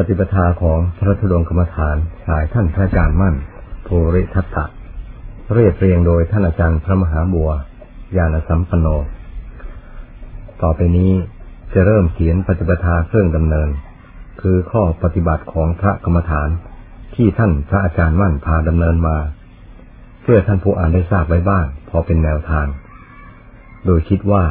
[0.00, 3.34] ปฏิปทาของพระธุดงกรรมฐานสายท่านพระอาจารย์มั่น
[3.86, 4.64] ภูริทัตตะ
[5.52, 7.50] เรียบเรียงโดยท่านอาจารย์พระมหาบัว
[8.16, 8.86] ญาณสัมปันโน
[10.62, 11.12] ต่อไปนี้
[11.74, 13.68] จะเริ่มเขียนปฏิปทาเครื่องดำเนิน
[14.40, 16.48] คือข้อปฏิบัติของพระกรรมฐาน
[17.14, 19.18] ที่ท่านพระอาจารย์มั่นพาดำเนินมา
[20.22, 22.66] เพื่อท่านผู้อ่านได้ทราบไว้บ้าง พอเป็นแนวทาง
[23.86, 24.44] โดยคิดว่า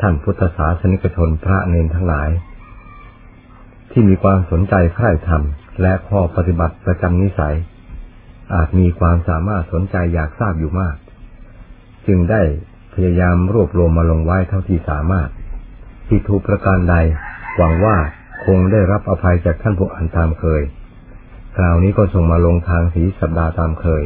[0.00, 2.30] ท่านพุทธศาสนิกชนพระเนนทั้งหลาย
[3.90, 5.42] ที่มีความสนใจใคร่ธรรม
[5.82, 7.56] และข้อปฏิบัติประจำนิสัย
[8.54, 10.96] อาจมีความสามารถสนใจอยากทราบอยู่มาก
[12.06, 12.42] จึงได้
[12.94, 15.28] พยายามรวบรวมมาลงไว้เท่าที่สามารถ
[16.08, 16.94] ผิดถูกประการใด
[17.56, 17.96] หวังว่า
[18.44, 20.62] คงได้รับอภัยจากท่านผู้อ่านตามเคย
[21.56, 24.04] คราวนี้ก็ส่งมาลงทางสีสัปดาห์ตามเคย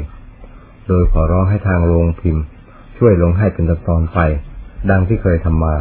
[0.87, 2.45] โดยขอร้องให้ทางโรงพิมพ์
[2.99, 4.19] ช่วยลงให้เป็นตอนไป
[4.91, 5.75] ดังที่เคยทำมา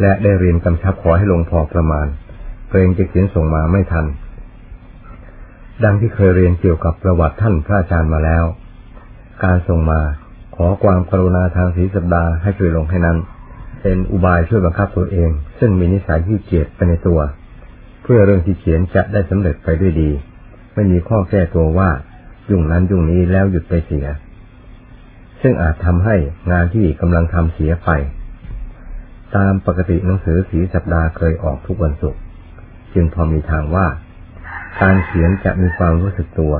[0.00, 2.06] และได้เรียนกำชับขอให้ลงพอประมาณ
[2.68, 4.06] เกรงจะเขียนส่งมาไม่ทัน
[5.84, 8.44] ดังที่เคยเรียนเกี่ยวกับประวัติท่านพระอาจารย์มาแล้ว
[9.44, 10.00] การส่งมา
[10.56, 13.18] ขอความกรุณาทางสีสัปดาห์ให้ช่วยลงให้นั้น
[13.82, 17.20] เป็นอุบายช่วยบังคับตัวเอง ซึ่งมีนิสัยที่เกียจไปในตัว
[18.02, 20.10] เพื่อเรื่องที่เขียนจะได้สำเร็จไปด้วยดี
[20.74, 21.90] ไม่มีข้อแก้ตัวว่า
[22.50, 24.06] ยุ่งนั้นยุ่งนี้แล้วหยุดไปเสีย
[25.42, 26.16] ซึ่งอาจทำให้
[26.52, 27.90] งานที่กำลังทำเสียไป
[29.36, 32.20] ตามปกติหนังสือสีสัปดาห์เคยออกทุกวันศุกร์
[33.00, 33.86] จึงพอมีทางว่า
[34.80, 36.54] การเขียนจะมีความรู้สึกตัว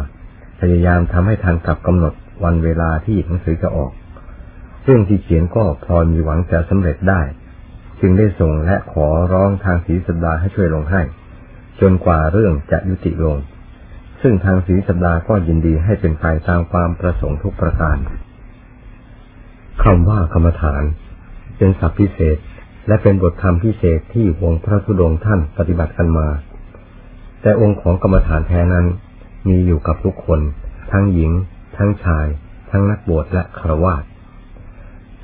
[0.61, 3.93] พยายามทำให้ทันกับกำหนดวันเวลาที่หนังสือจะออก
[4.85, 7.21] เรื่องที่เขียนก็พอมีหวังจะสำเร็จได้
[8.01, 11.03] จึงได้ส่งและขอร้องทางศรีสัปดาห์ให้ช่วยลงให้
[11.81, 13.37] จนกว่าเรื่องจะยุติลง
[14.23, 17.97] ซึ่งทางศรีสัปดาห์ก็ยินดีให้เป็นไปตามความประสงค์ทุกประการ
[19.83, 20.83] คำว่ากรรมฐาน
[21.57, 22.37] เป็นศัพท์พิเศษ
[22.87, 26.29] และเป็นบทธรรมพิเศษที่วงพระธุดงท่านปฏิบัติกันมา
[27.43, 28.87] แต่องค์ของกรรมฐานแท้นั้น
[29.49, 30.41] มีอยู่กับทุกคน
[30.93, 31.33] ทั้งหญิง
[31.77, 32.27] ทั้งชาย
[32.71, 34.05] ทั้งนักบวชและครวาส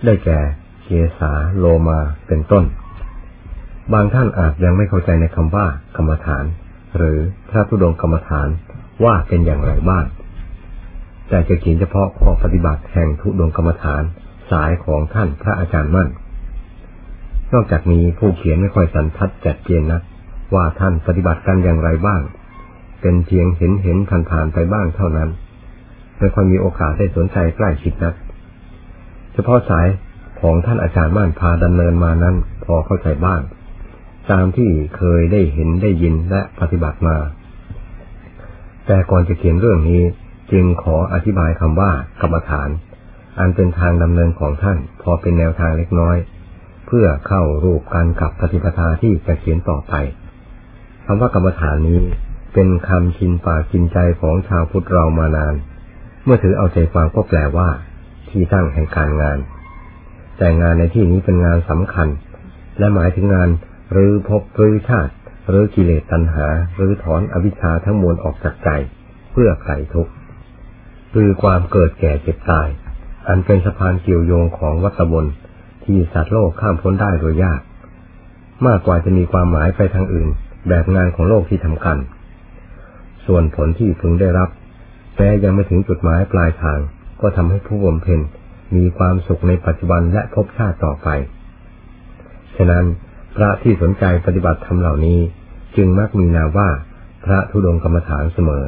[0.05, 0.41] ได้แก่
[0.85, 0.89] เก
[1.19, 2.65] สาโลมาเป็นต้น
[3.93, 5.67] บางท่านอาจยังไม่เข้าใจในคำว่า
[5.97, 6.45] กรรมฐาน
[6.97, 7.19] หรือ
[7.51, 8.49] พระธุดงกรรมฐาน
[9.05, 10.05] ว่าเป็นอย่างไรบ้าง
[11.29, 14.03] แต่จะเขียนเฉพาะข้อปฏิบัติแห่งทุดงกรรมฐาน
[14.51, 16.09] สายของท่านพระอาจารย์มั่น
[17.55, 20.03] นอกจากนี้ผู้เขียนไม่ค่อยสันทัดจัดเจนนัก
[20.55, 22.21] ว่าท่านปฏิบัติกันอย่างไรบ้าง
[23.01, 25.29] เป็นเพียงเห็นเห็นผ่านผ่านไปบ้างเท่านั้น
[26.19, 28.15] ไม่ค่อยมีโอกาสได้สนใจใกล้ชิดนัก
[29.33, 29.87] เฉพาะสาย
[30.41, 33.41] ของท่านอาจารย์ม่านพาดำเนินมานั้น พอเข้าใจบ้าง
[34.31, 37.17] ตามที่เคยได้เห็นได้ยินและปฏิบัติมา
[38.87, 40.03] แต่ก่อนจะเขียนเรื่องนี้
[40.53, 41.91] จึงขออธิบายคำว่า
[42.21, 42.69] กรรมฐาน
[43.39, 46.17] อันเป็นทางดำเนินของท่าน พอเป็นแนวทางเล็กน้อย
[46.87, 49.95] เพื่อเข้ารูปกันกับปฏิปทาที่จะเขียนต่อไป
[51.07, 52.03] คำว่ากรรมฐานนี้
[52.55, 55.55] เป็นคำชินปากชินใจของชาวพุทธเรามานาน
[56.25, 57.69] เมื่อถือเอาใจฟังก็แปลว่า
[58.31, 59.39] ที่ตั้งแห่งการงาน
[60.39, 62.09] แต่งานในที่นี้เป็นงานสำคัญ
[62.79, 63.49] และหมายถึงงาน
[63.93, 65.13] หรือพบหรือชาติ
[65.49, 66.47] หรือกิเลสตัณหา
[66.77, 68.71] หรือถอนอวิชชาทั้งมวลออกจากใจ
[69.33, 70.13] เพื่อไขทุกข์
[71.15, 72.69] คือความเกิดแก่เจ็บตาย
[73.29, 75.27] อันเป็นสะพานเกี่ยวโยงของวัฏบน
[75.85, 77.61] ที่สัตว์โลกข้ามพ้นได้โดยยาก
[78.67, 80.29] มากกว่าจะมีความหมายไปทางอื่น
[80.69, 81.99] แบบงานของโลกที่ทำกัน
[83.27, 84.49] ส่วนผลที่พึงได้รับ
[85.17, 86.79] แต่ยังไม่ถึงจุดหมายปลายทาง
[87.21, 88.21] ก็ทำให้ผู้บำเพ็ญ
[88.77, 91.09] มีความสุขในปัจจุบันและพบชาติต่อไป
[92.57, 92.85] ฉะนั้น
[93.37, 95.21] พระที่สนใจปฏิบัติธรรมเหล่านี้
[95.77, 96.69] จึงมักมีนามว่า
[97.25, 98.65] พระธุดงกรรมฐานเสมอ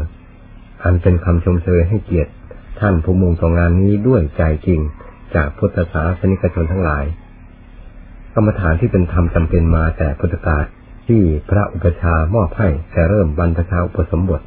[0.84, 2.32] อันเป็นคำชมเชยให้เกียรติ
[2.80, 4.80] ท่านผู้มุ่งต่องานนี้ด้วยใจจริง
[5.34, 7.04] จากพุทธศาสนิกชนทั้งหลาย
[8.34, 10.64] กรรมฐานที่เป็นธรรมจำเป็นมาแต่พุทธกาล
[11.06, 14.40] ที่พระอุปชามอบให้แต่เริ่มบรรพชาอุปสมบท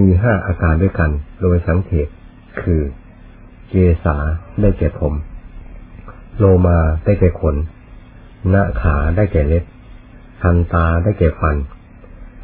[0.00, 1.10] มีห้าอาการด้วยกัน
[1.42, 2.08] โดยสังเกต
[2.60, 2.80] คือ
[3.68, 4.16] เกษา
[4.60, 5.14] ได้แก่ผม
[6.38, 7.56] โลมาได้แก่ขน
[8.50, 9.64] หน้าขาได้แก่เล็บ
[10.42, 11.56] ทันตาได้แก่ฟัน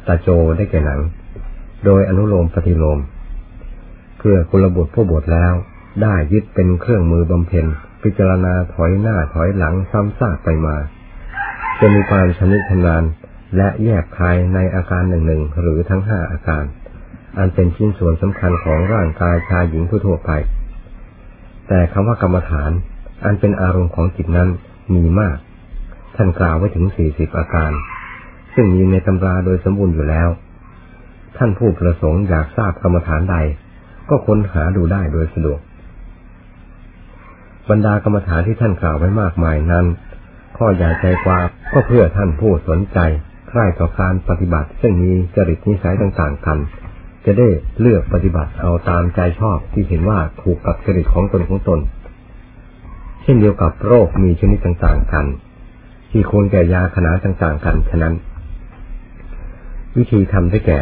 [0.07, 0.99] ตาโจได้แก่หนัง
[1.85, 2.99] โดยอนุโลมปฏิโลม
[4.17, 5.53] เพื่อกุลบุตรผู้บวชแล้ว
[6.01, 7.65] ได้ยึดเป็นเครื่องมือบำเพ็ญ
[8.03, 10.75] พิจารณาถอยหน้าถอยหลังซ้ำซากไปมา
[11.79, 13.03] จะมีความชำนิชำนาญ
[13.57, 16.63] และแยกคายในอาการหนึ่งหนึ่งหรือทั้งห้าอาการ
[17.37, 20.31] อันเป็นชิ้นส่วนสำคัญของร่างกายชายหญิงทั่วไป
[21.67, 22.71] แต่คำว่ากรรมฐาน
[23.25, 24.49] อันเป็นอารมณ์ของจิตนั้น
[24.93, 25.37] มีมาก
[26.15, 27.71] ท่านกล่าวไว้ถึงสี่สิบอาการ
[28.53, 30.29] ซึ่งมีในตำราโดยสมบูรณ์อยู่แล้ว
[31.37, 33.37] ท่านผู้ประสงค์อยากทราบกรรมฐานใด
[34.09, 35.59] ก็ค้นหาดูได้โดยสะดวก
[37.69, 39.85] บรรดากรรมฐานที่ท่านกล่าวไว้มากมายนั้น
[40.57, 41.39] ข้อใหญ่ใจกว่า
[41.73, 42.99] ก็เพื่อท่านผู้สนใจ
[43.49, 46.57] ใคร่ต่อการปฏิบัติ ซึ่งมีจริตนิสัยต่างๆกัน
[47.25, 47.47] จะได้
[47.79, 51.79] เลือกปฏิบัติเอาตามใจชอบที่เห็นว่าถูกกับจริตของตนของตน
[53.23, 55.25] เช่นเดียวกับโรคมีชนิดต่างๆกัน
[56.11, 58.13] ที่ควรแก่ยาขนาดต่างๆกันฉะนั้น
[59.97, 60.79] วิธีทำได้แก่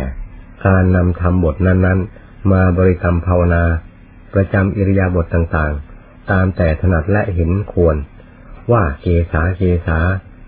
[0.66, 3.64] การนำทำบทนั้นๆ มาบริกรรมภาวนา
[4.34, 5.93] ประจำอิริยาบถต่างๆ
[6.32, 7.96] ตามแต่ถนัดและเห็นควร
[8.72, 10.00] ว่าเกสาเกสา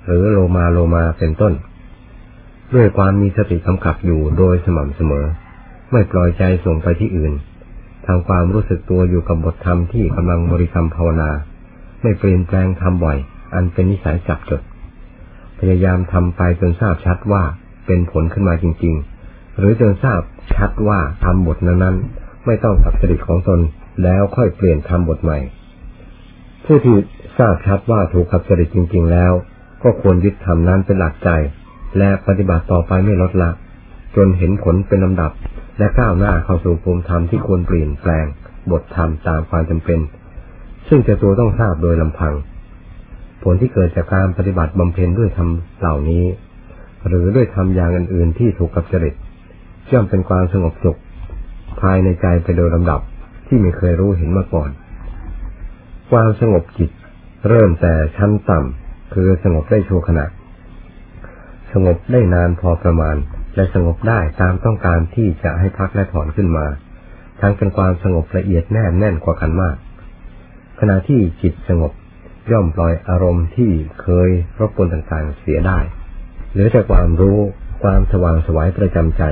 [0.05, 1.53] หรือโลมาโลมาเป็นต้น
[2.75, 5.25] ด้วยความมีสติกำกับอยู่โดยสม่ำเสมอ
[5.91, 7.33] ไม่ปล่อยใจส่งไปที่อื่น
[8.05, 11.31] ทำความรู้สึกตัวอยู่กับบทธรรมที่กำลังบริกรรมภาวนา
[12.01, 13.17] ไม่เปลี่ยนแปลงทำบ่อย
[13.53, 14.61] อันเป็นนิสัยจับจด
[15.59, 17.43] พยายามทำไปจนทราบชัดว่า
[17.85, 18.95] เป็นผลขึ้นมาจริง
[19.27, 20.21] ๆ หรือจนทราบ
[20.55, 23.59] ชัดว่าทำบทนั้นๆไม่ต้องกับสติของตน
[24.03, 25.39] แล้วค่อยเปลี่ยนทำบทใหม่
[26.65, 26.97] ผู้ที่
[27.37, 29.33] ทราบชัดว่าถูกกับสติจริง ๆ แล้ว
[29.83, 31.29] ก็ควรยึดธรรมนั้นเป็นหลักใจ
[31.97, 33.51] และปฏิบัติต่อไปไม่ลดละ
[34.15, 35.31] จนเห็นผลเป็นลำดับ
[35.79, 38.25] และก้าวหน้าเข้าสู่ภูมิธรรมที่ควรเปลี่ยนแปลง
[38.71, 39.99] บทธรรมตามความจำเป็น
[40.87, 42.33] ซึ่งจะตัวต้องทราบโดยลำพัง
[43.43, 46.23] ผลที่เกิดจากการปฏิบัติบำเพ็ญด้วยธรรมเหล่านี้
[47.07, 49.15] หรือด้วยธรรมอย่างอื่นๆที่ถูกกับจริต
[49.91, 50.99] ย่อมเป็นความสงบสุข
[51.81, 52.99] ภายในใจไปโดยลำดับ
[53.47, 54.69] ที่ไม่เคยรู้เห็นมาก่อน
[56.11, 56.91] ความสงบจิต
[57.49, 60.25] เริ่มแต่ชั้นต่ำคือสงบได้ชั่วขณะ
[61.73, 63.15] สงบได้นานพอประมาณ
[63.55, 66.65] และสงบได้ตามต้องการที่จะให้พักและถอนขึ้นมา
[67.41, 69.75] ทั้งเป็นความสงบละเอียดแน่นแน่นกว่ากันมาก
[70.79, 71.91] ขณะที่จิตสงบ
[72.51, 74.29] ย่อมปล่อยอารมณ์ที่เคย
[74.59, 75.79] รบกวนต่างๆเสียได้
[76.51, 77.39] เหรือแต่ความรู้
[77.83, 79.23] ความสว่างสวายประจำใจ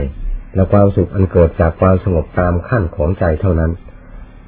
[0.55, 3.71] และความสุขอันเกิดจากความสงบตามขั้นของใจเท่านั้น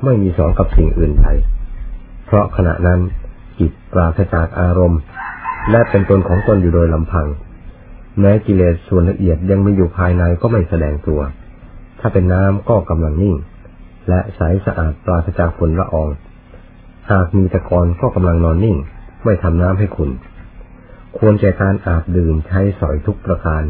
[0.03, 1.27] ไม่มีสองกับสิ่งอื่นใด
[2.25, 2.99] เพราะขณะนั้น
[3.59, 4.99] จิตปราศจากอารมณ์
[5.71, 7.27] และเป็นตนของตนอยู่โดยลำพัง
[8.19, 11.21] แม้กิเลสส่วนละเอียดยังไม่อยู่ภายในก็ไม่แสดงตัว
[11.99, 13.35] ถ้าเป็นน้ำก็กำลังนิ่ง
[14.09, 16.09] และใสสะอาดปราศจากฝุ่นละออง
[17.11, 18.77] หากมีตะกอนก็กำลังนอนนิ่ง
[19.23, 20.11] ไม่ทำน้ำให้ขุน
[21.17, 23.63] ควรแก่การอาบดื่มใช้สอยทุกประการ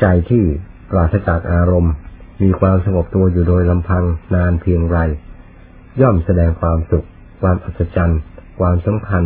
[0.00, 0.44] ใจที่
[0.90, 1.92] ปราศจากอารมณ์
[2.42, 4.04] มีความสงบตัวอยู่โดยลำพัง
[4.34, 4.98] นานเพียงไร
[6.00, 7.06] ย่อมแสดงความสุข
[7.44, 8.20] ความอัศจรรย์
[8.60, 9.24] ความสำคัญ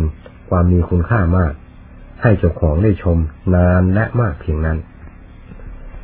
[0.49, 1.53] ความมีคุณค่ามาก
[2.21, 3.17] ให้เจ้าของได้ชม
[3.55, 4.77] นานและมากเพียงนั้น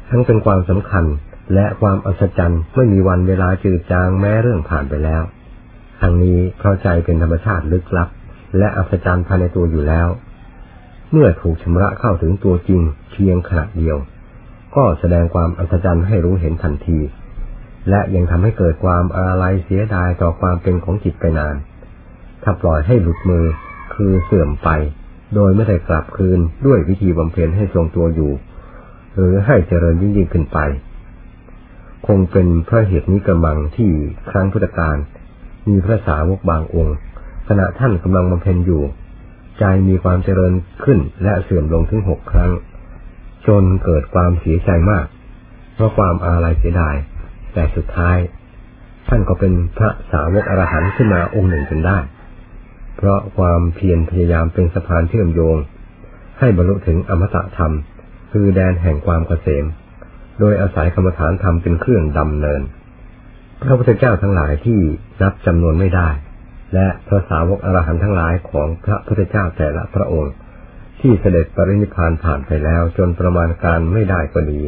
[0.10, 1.06] ทั้งเป็นความสำคัญ
[1.54, 5.24] และความอัศจรรย์ไม่มีวันเวลาจืดจางแม้เรื่องผ่านไปแล้ว
[6.02, 8.10] ทั้งนี้เพราะใจเป็นธรรมชาติลึกลับ
[8.58, 10.08] และอัศจรรย์ภายในตัวอยู่แล้ว
[11.12, 12.82] เมื่อถูกชำระเข้าถึงตัวจริง
[13.12, 13.98] เพียงขณะเดียว
[14.76, 17.00] ก็แสดงความอัศจรรย์ให้รู้เห็นทันที
[17.90, 21.58] และยังทำให้เกิดความอาลัยเสียดายต่อความเป็นของจิตไปนาน
[22.48, 23.46] ถ้าปล่อยให้หลุดมือ
[23.96, 24.70] คือเสื่อมไป
[25.36, 28.32] โดยไม่ได้กลับคืนด้วยวิธีบำเพ็ญให้ทรงตัวอยู่
[29.16, 30.60] หรือให้เจริญยิ่งยิ่งขึ้นไป
[32.08, 33.92] คงเป็นเพราะเหตุนี้กำลังที่
[34.30, 34.98] ครั้งพุทธกาล
[35.68, 36.98] มีพระสาวกบางองค์
[37.48, 38.84] ขณะท่านกำลังบำเพ็ญอยู่
[39.60, 40.54] ใจมีความเจริญ
[40.84, 42.52] ขึ้นและเสื่อมลงถึงหกครั้ง
[43.48, 45.06] จนเกิดความเสียใจมาก
[45.76, 46.96] เพราะความอาลัยเสียดาย
[47.54, 48.18] แต่สุดท้าย
[49.10, 51.98] ท่านก็เป็นพระสาวกอรหันต์ขึ้นมาองค์หนึ่งจนได้
[52.96, 55.56] เพราะความเพียรพยายามเป็นสะพานเชื่อมโยง
[56.40, 57.74] ให้บรรลุถึงอมตะธรรม
[58.32, 59.66] คือแดนแห่งความเกษม
[60.40, 62.62] โดยอาศัยกรรมฐานธรรมเป็นเครื่องดำเนิน
[63.62, 64.80] พระพุทธเจ้าทั้งหลายที่
[65.22, 66.10] นับจำนวนไม่ได้
[66.74, 70.34] และพระสาวกอรหันต์ทั้งหลายของพระพุทธเจ้าแต่ละพระองค์
[71.02, 74.62] ที่เสด็จปรินิพานผ่านไปแล้วจนประมาณการไม่ได้ก็ดี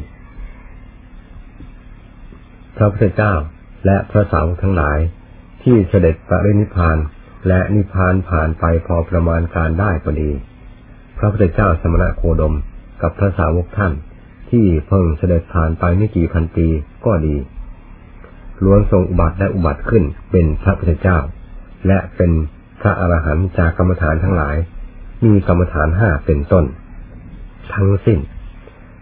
[2.78, 3.34] พระพุทธเจ้า
[3.86, 5.00] และพระสาวกทั้งหลาย
[5.64, 6.98] ที่เสด็จปรินิพาน
[7.48, 10.32] และนิพพานผ่านไปพอประมาณการได้ก็ดี
[11.18, 12.56] พระพุทธเจ้าสมณะโคดม
[13.02, 13.94] กับพระสาวกท่าน
[14.50, 16.68] ที่เพิ่งเสด็จผ่านไปไม่กี่พันปี
[17.06, 17.36] ก็ดี
[18.64, 21.18] ล้วนทรงอุบัติและอุบัติขึ้นเป็นพระพุทธเจ้า
[21.88, 22.32] และเป็น
[22.82, 24.56] พระอรหันต์จากกรรมฐานทั้งหลาย
[25.26, 26.66] มีกรรมฐานห้าเป็นต้น
[27.74, 28.20] ทั้งสิ้น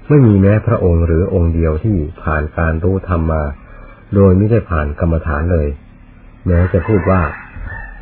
[0.09, 3.43] ไม่มีแม้พระองค์หรือองค์เดียวที่ผ่านการรู้ธรรมมา
[4.15, 5.67] โดยไม่ได้ผ่านกรรมฐานเลย
[6.45, 7.21] แม้จะพูดว่า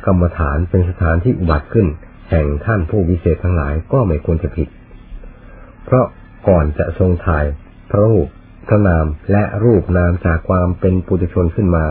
[0.06, 1.86] กรรมฐานเป็นสถานที่อุบัติขึ้น
[2.30, 4.68] แห่งท่านผู้วิเศษทั้งหลายก็ไม่ควรจะผิด
[5.84, 6.06] เพราะ
[6.48, 7.44] ก่อนจะทรงถ่าย
[7.90, 8.26] พระรูป
[8.68, 11.86] พระนามและรูปนามจากความเป็นปุถุชนขึ้นมา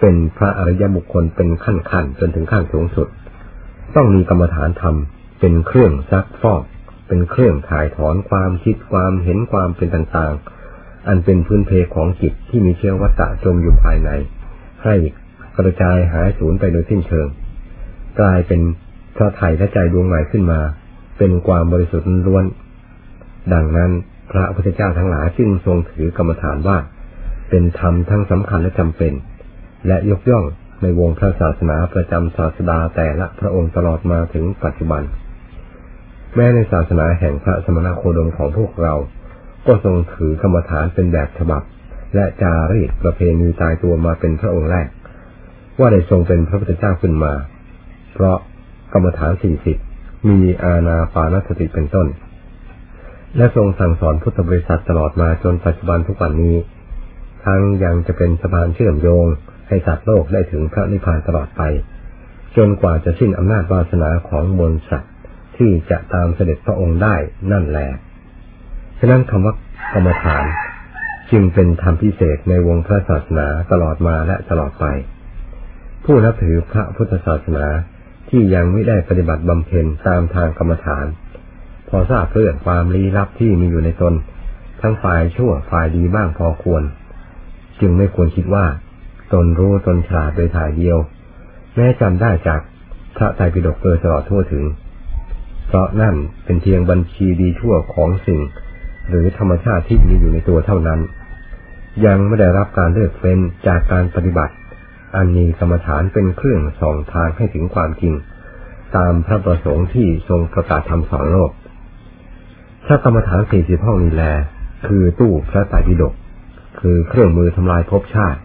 [0.00, 3.08] เป็นพระอริยบุคคลเป็นขั้นขั้นจนถึงขั้นสูงสุด
[3.94, 4.96] ต้องมีกรรมฐานธรรม
[5.40, 6.62] เป็นเครื่องซักฟอก
[7.08, 14.10] เป็นเครื่องถ่ายถอนความคิดความเห็นความเป็นต่างๆ อันเป็นพื้นเพของจิตที่มีเชื้อวัตตะจมอยู่ภายใน
[14.84, 14.94] ให้
[15.56, 17.26] กระจายหายสูญไปโดยสิ้นเชิง
[18.20, 18.60] กลายเป็น
[19.16, 20.60] พระไถ่และใจดวงใหม่ขึ้นมา
[21.18, 22.44] เป็นความบริสุทธิ์ล้วน
[23.54, 23.90] ดังนั้น
[24.32, 26.78] พระพุทธเจ้าทั้งหลายจึงทรงถือกรรมฐานว่า
[27.50, 29.12] เป็นธรรมทั้งสำคัญและจำเป็น
[29.86, 30.44] และยกย่อง
[30.82, 35.02] ในวงพระศาสนาประจำศาสดาแต่ละพระองค์ตลอดมาถึงปัจจุบัน
[36.34, 38.94] แม้ในศาสนาแห่งพระสมณโคดมของพวกเรา
[39.66, 41.62] ก็ทรงถือกรรมฐานเป็นแบบฉบับ
[42.14, 44.88] และจารีตประเพณีตายตัวมาเป็นพระองค์แรก
[45.78, 47.32] ว่าได้ทรงเป็นพระพุทธเจ้าขึ้นมา
[48.12, 48.36] เพราะ
[48.92, 49.76] กรรมฐานสี่สิบ
[50.28, 52.06] มีอาณาปานสติเป็นต้น
[53.36, 56.56] และทรงสั่งสอนพุทธบริษัทตลอดมาจนปัจจุบันทุกวันนี้
[57.44, 59.26] ทั้งยังจะเป็นสะพานเชื่อมโยง
[59.68, 61.62] ให้สัตว์โลกได้ถึงพระนิพพานตลอดไป
[62.56, 65.12] จนกว่าจะสิ้นอำนาจวาสนาของมนสัตว์
[65.56, 67.16] ที่จะตามเสด็จพระองค์ได้
[67.52, 67.88] นั่นแหละ
[68.98, 69.54] ฉะนั้นคำว่า
[69.94, 70.44] กรรมฐาน
[71.30, 74.86] จึงเป็นธรรมพิเศษในวงพระศาสนาตลอดมาและตลอดไป
[76.04, 77.66] ผู้นับถือพระพุทธศาสนา
[78.34, 81.06] ที่ยังไม่ได้ปฏิบัติบำเพ็ญตามทางกรรมฐาน
[81.88, 84.14] พอทราบเรื่องความลี้ลับที่มีอยู่ในตน
[84.82, 86.82] ทั้งฝ่ายชั่วฝ่ายดีบ้างพอควร
[87.80, 88.66] จึงไม่ควรคิดว่า
[89.32, 90.98] ตนรู้ตนฉลาดโดยถ่ายเดียว
[91.74, 92.60] แม้จำได้จาก
[93.16, 94.64] พระไตรปิฎกเกิดตลอดทั่วถึง
[95.66, 98.40] เพราะนั่นเป็นเพียงบัญชีดีชั่วของสิ่ง
[99.08, 101.00] หรือธรรมชาติที่มีอยู่ในตัวเท่านั้น
[102.06, 104.54] ยังไม่ได้รับการเลือกเฟ้นจากการปฏิบัติ
[105.14, 108.14] อันมีกรรมฐานเป็นเครื่องส่องทางให้ถึงความจริง
[108.96, 111.50] ตามพระประสงค์ที่ทรงประกาศทำสอนโลก
[112.84, 114.24] พระกรรมฐานสี่สิบห้องนี้แล
[114.86, 116.14] คือตู้พระไตรปิฎก
[116.80, 118.40] คือเครื่องมือทำลายภพชาติ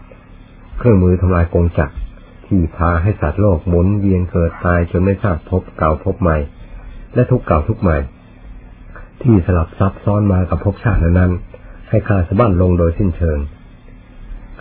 [0.78, 1.94] เครื่องมือทำลายกงจักร
[2.46, 6.36] ที่พาให้สัตว์โลกหมุนเวียนเกิดตายจนไม่ทราบพบเก่าพบใหม่
[7.14, 7.98] และทุกเก่าทุกใหม่
[9.22, 11.32] ที่สลับซับซ้อนมากับภพชาตินั้น
[11.88, 13.38] ให้คาสะบั้นลงโดยสิ้นเชิง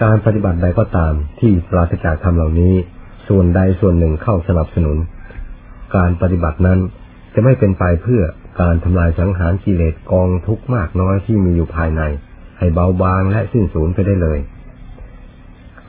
[0.04, 2.74] การปฏิบัติใดก็ตามที่ปราศจากธรรมเหล่านี้
[3.27, 4.98] ส่วนใดส่วนหนึ่งเข้าสนับสนุน
[5.96, 6.80] การปฏิบัตินั้น
[7.34, 8.24] จะไม่เป็นไปเพื่อ
[8.62, 12.01] การทำลายสังหารกิเลสกองทุกข์มากน้อยที่มีอยู่ภายใน
[12.58, 14.39] ให้เบาบางและสิ้นสูญไปได้เลย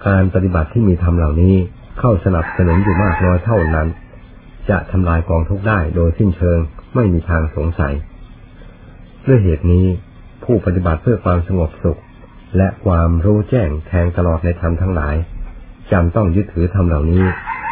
[0.07, 1.55] การปฏิบัติที่มีธรรมเหล่านี้
[2.01, 3.89] เข้าสนับสนุนอยู่มากน้อยเท่านั้น
[4.71, 6.59] จะทำลายกองทุกข์ได้โดยสิ้นเชิง
[6.95, 7.95] ไม่มีทางสงสัย
[9.27, 9.87] ด้วยเหตุนี้
[10.45, 11.99] ผู้ปฏิบัติเพื่อความสงบสุข
[12.57, 15.17] และความรู้แจ้งแทงตลอดในธรรมทั้งหลาย
[15.93, 17.25] จำต้องยึดถือธรรมเหล่านี้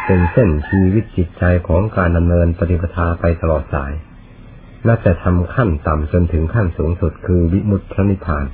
[0.05, 3.91] เป็นเส้นชีวิตจิตใจของการดำเนินปฏิปทาไปตลอดสาย
[4.87, 8.45] น่าจะทำขั้นต่ำจนถึงขั้นสูงสุดคือวิมุตตินิพพาน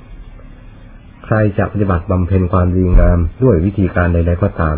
[1.24, 4.76] ใครจะปฏิบัติบำเพ็ญความดีงามด้วยวิธีการใดๆก็ตาม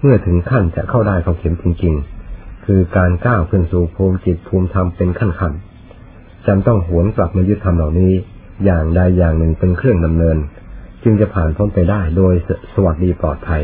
[0.00, 8.12] เมื่อถึงขั้นจะเข้าได้เข้าเข็มจริงๆ คือการก้าวขึ้นสู่ภูมิจิตภูมิธรรมเป็นขั้นๆจำต้องหวนกลับมายึดธรรมเหล่านี้
[8.64, 10.36] อย่างใดอย่างหนึ่งเป็นเครื่องดำเนิน
[11.02, 12.34] จึงจะผ่านพ้นไปได้โดย
[12.74, 13.62] สวัสดีปลอดภัย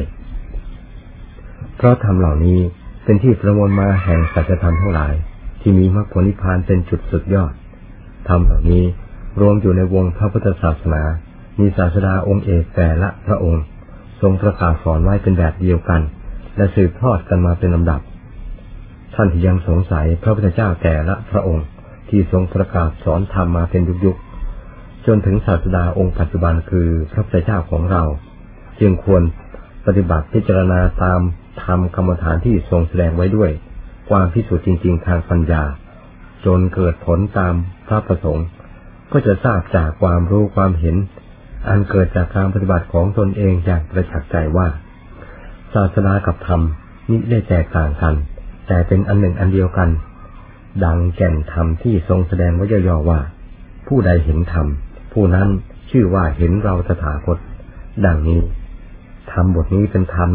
[1.76, 2.58] เพราะธรรมเหล่านี้
[3.04, 5.14] เป็นที่ประมวลมาแห่งสัจธรรมทั้งหลาย
[5.60, 7.52] ที่มีมรรคผลนิพพานเป็นจุดสุดยอด
[8.28, 8.84] ธรรมเหล่านี้
[9.40, 11.02] รวมอยู่ในวงพระพุทธศาสนา
[11.58, 13.62] มีศาสดาองค์เอกแต่ละพระองค์
[14.20, 16.00] ทรงประกาศสอนไว้เป็นแบบเดียวกัน
[16.56, 18.00] และสืบทอดกันมาเป็นลำดับ
[19.14, 21.64] ท่านที่ยังสงสัยพระพุทธเจ้าแต่ละพระองค์
[22.08, 24.16] ที่ทรงประกาศสอนธรรมมาเป็นยุค
[25.08, 28.02] จนถึงศาสดาองค์ปัจจุบันคือพระพุทธเจ้าของเรา
[28.80, 29.22] จึงควร
[29.86, 31.20] ปฏิบัติพิจารณาตาม
[31.64, 33.50] ธรรมกรรมฐานที่ทรงแสดงไว้ด้วย
[34.10, 35.62] ความพิสูจน์จริง ๆ ทางปัญญา
[36.44, 37.54] จนเกิดผลตาม
[37.88, 38.46] พระประสงค์
[39.12, 40.96] ก็จะทราบจากความรู้ความเห็น
[41.68, 44.68] อันเกิดจากการปฏิบัติของตนเองอย่างประจักษ์ใจว่า
[45.74, 46.60] ศาสนากับธรรม
[47.08, 48.14] นี้ได้แตกต่างกัน
[48.66, 49.88] แต่เป็นอันหนึ่งอันเดียวกัน
[50.84, 53.20] ดังแก่นธรรมที่ทรงแสดงไว้ย่อๆว่า
[53.86, 54.68] ผู้ใดเห็นธรรม
[55.12, 55.48] ผู้นั้น
[55.90, 57.38] ชื่อว่าเห็นเราตถาคต
[58.06, 58.40] ดังนี้
[59.32, 60.30] ทำบทนี้เป็นธรรม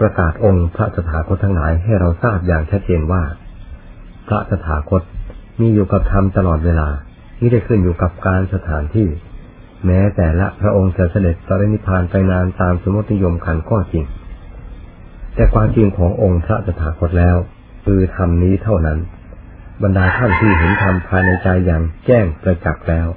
[0.00, 3.22] ประกาศองค์พระตถาคตทั้งหลายให้เราทราบอย่างชัดเจนว่า
[4.26, 5.02] พระตถาคต
[5.60, 6.88] มีอยู่กับธรรมตลอดเวลา
[7.38, 9.08] ไม่ได้ขึ้นอยู่กับการสถานที่
[9.86, 14.04] แม้แต่ละพระองค์จะเสด็จปรินิพานไปนานตามสมมตินิยมขันก็จริง
[15.34, 17.36] แต่ความจริงขององค์พระตถาคตแล้ว
[17.84, 18.98] คือธรรมนี้เท่านั้น
[19.82, 23.08] บรรดาท่านที่เห็นธรรมภายในใจอย่างแจ้งประจักษ์แล้ว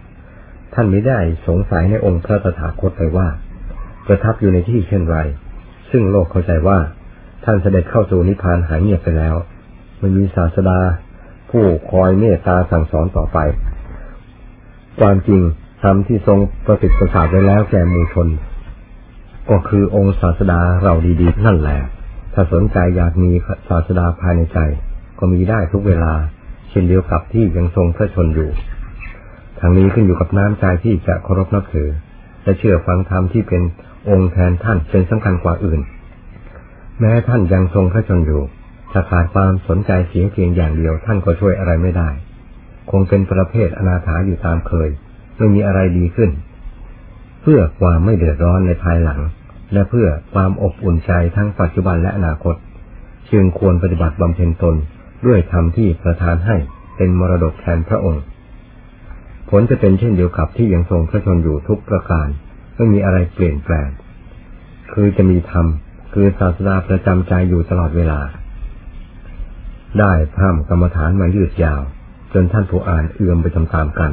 [0.76, 3.28] ท่านไม่ได้สงสัยในองค์พระตถาคตเลยว่า
[4.06, 5.18] ประทับอยู่ในที่เช่นไร
[5.92, 6.80] ซึ่งโลกเข้าใจว่า
[7.46, 9.36] ท่านเสด็จเข้าสู่นิพพานหายเงียบไปแล้ว
[10.00, 10.80] ไม่มีศาสดา
[11.50, 13.38] ผู้คอยเมตตาสั่งสอนต่อไป
[15.00, 15.42] ความจริง
[15.82, 18.28] ธรรมที่ทรงประสิทธิ์ประสาทไว้แล้วแก่มูชน
[19.50, 21.80] ก็คือองค์ศาสดาเราดีๆ นั่นแหละ
[22.34, 23.32] ถ้าสนใจอยากมี
[23.70, 24.60] ศาสดาภายในใจ
[25.20, 26.14] ก็มีได้ทุกเวลา
[26.70, 28.50] เช่นเดียวกับที่ยังทรงพระชนอยู่
[29.60, 31.90] ทางนี้ขึ้นอยู่กับน้ำใจที่จะเคารพนับถือ
[32.44, 33.62] และเชื่อฟังธรรมที่เป็น
[34.10, 35.82] องค์แทนท่านเป็นสำคัญกว่าอื่น
[37.00, 38.42] แม้ท่านยังทรงพระชนอยู่
[38.92, 42.10] ถ้าขาดความสนใจเสียเพียงอย่างเดียวท่านก็ช่วยอะไรไม่ได้
[42.92, 44.90] คงเป็นประเภทอนาถาอยู่ตามเคย
[45.38, 46.32] ไม่มีอะไรดีขึ้น
[47.42, 49.20] เพื่อความไม่เดือดร้อนในภายหลัง
[49.74, 52.56] และเพื่อความอบอุ่นใจทั้งปัจจุบันและอนาคต
[53.32, 54.76] จึงควรปฏิบัติบำเพ็ญตน
[55.26, 56.56] ด้วยธรรมที่ประทานให้
[56.98, 58.24] เป็นมรดกแทนพระองค์
[59.50, 62.28] ผลจะเป็นเช่นเดียวกับที่ยังทรงพระชนอยู่ทุกประการ
[62.76, 63.90] ไม่มีอะไรเปลี่ยนแปลง
[64.94, 65.66] คือจะมีธรรม
[66.14, 68.20] คือศาสนาประจำใจอยู่ตลอดเวลา
[70.00, 71.82] ได้พร่ำกรรมฐานมายืดยาว
[72.34, 74.12] จนท่านผู้อ่านเอื้อมไปตามๆกัน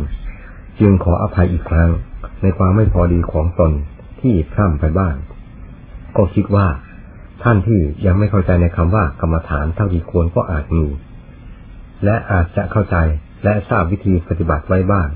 [0.80, 1.90] จึงขออภัยอีกครั้ง
[2.42, 3.72] ในความไม่พอดีของตน
[4.20, 5.14] ที่พร่ำไปบ้าง
[6.16, 6.66] ก็คิดว่า
[7.42, 10.86] ท่านที่ยังไม่เข้าใจในคำว่ากรรมฐานเท่าที่ควรก็อาจมี
[12.04, 12.96] และอาจจะเข้าใจ
[13.44, 15.08] และทราบวิธีปฏิบัติไว้บ้าง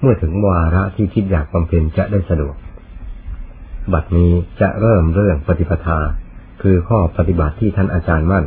[0.00, 2.54] เมื่อถึงวาระที่คิดอยากบำเพ็ญจะได้สะดวก
[3.92, 5.98] บัดนี้จะเริ่มเรื่องปฏิปทา
[6.62, 8.44] คือข้อปฏิบัติที่ท่านอาจารย์มั่น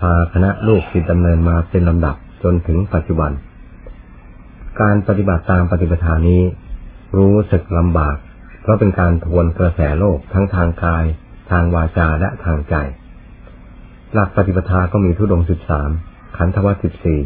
[0.00, 3.32] พาคณะลูกศิษย์ดำเนินมาเป็นลำดับจนถึงปัจจุบัน
[4.80, 6.42] การปฏิบัติตามปฏิปทานี้
[7.16, 8.16] รู้สึกลำบาก
[8.62, 11.04] เพราะเป็นการทวนกระแสโลกทั้งทางกาย
[11.50, 12.74] ทางวาจาและทางใจ
[14.12, 15.90] หลักปฏิปทาก็มีทุดงสิบสาม
[16.36, 17.20] ขันธวัตสิบสี่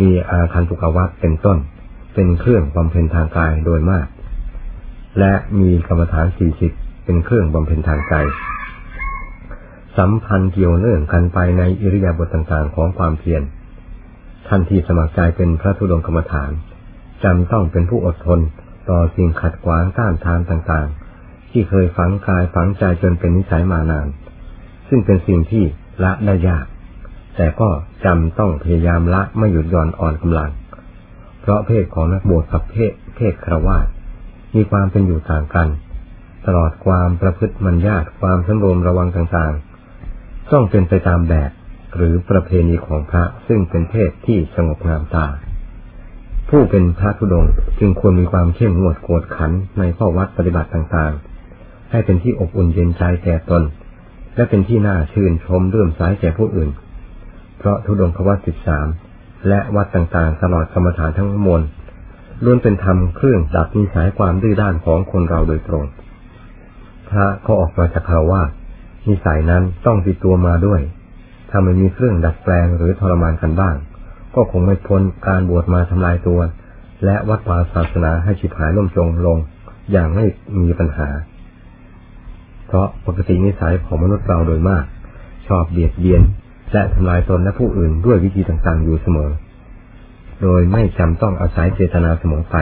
[0.00, 1.58] มีอาคันตุกวัตเป็นต้น
[2.14, 4.06] เป็นเครื่องบำเพ็ญทางกายโดยมาก
[5.18, 6.72] และมีกรรมฐานสี่สิบ
[7.04, 8.14] เป็นเครื่องบำเพ็ญทางใจ
[9.98, 13.42] สัมพันธ์เกี่ยวเนื่องกันไปในอิริยาบถต่างๆของความเพียร
[14.48, 16.50] ท่านที่สมัครใจเป็นพระธุดงกรรมฐาน
[17.24, 18.40] จำต้องเป็นผู้อดทน
[18.90, 24.08] ต่อสิ่งขัดขวางต้านทานต่างๆ ที่เคยฝังกายฝังใจจนเป็นนิสัยมานาน
[24.88, 25.64] ซึ่งเป็นสิ่งที่
[26.04, 26.64] ละได้ยาก
[27.36, 27.68] แต่ก็
[28.04, 30.50] จำต้องพยายามละไม่หยุดหย่อนอ่อนกำลัง
[31.42, 33.78] เพราะเพศของนักบวชกับเพศเพศครวา
[34.54, 35.68] มีความเป็นอยู่ต่างกัน
[36.46, 41.50] ตลอดความประพฤติมัญญาตความสำรวมระวังต่างๆ ต้องเป็นไปตามแบบ
[41.96, 45.26] หรือประเพณีของพระซึ่งเป็นเพศที่สงบงามตา
[46.48, 47.44] ผู้เป็นพระธุดง
[47.78, 53.62] จึงควรมีความเข้มงวดโกรธขันในข้อวัดปฏิบัติต่างๆ ให้เป็นที่อบอุ่นเย็นใจแก่ตน
[54.36, 56.70] และเป็นที่น่าชื่นชมเรื่มสายแก่ผู้อื่น
[57.58, 58.86] เพราะทุดงควัตสิบสาม
[59.48, 61.62] และวัดต่างๆ ตลอดกรรมฐานทั้งมวล
[62.44, 65.84] ล้วนเป็นธรรมเครื่องดับนิสัยความดื้อด้านของคนเราโดยตรง
[67.08, 68.42] พระก็ออกมาจากคารวา
[69.08, 70.80] นิสัยนั้นต้องติดตัวมาด้วย
[71.50, 73.74] ถ้าไม่มีเครื่องดัดแปลงหรือทรมานกันบ้าง
[74.34, 76.40] ก็คงไม่พ้นการบวชมาทำลายตัว
[77.04, 79.38] และวัดวาศาสนาให้ฉิบหายล่มจงลง
[79.92, 80.24] อย่างไม่
[80.62, 81.08] มีปัญหา
[82.66, 84.84] เพราะปกตินิสัยของมนุษย์เราโดยมาก
[85.46, 86.22] ชอบเบียดเบียน
[86.72, 89.30] และทำลายตนและผู้อื่นด้วยวิธีต่างๆอยู่เสมอ
[90.42, 92.56] โดยไม่จำต้องอาศัยเจตนาเสมอไป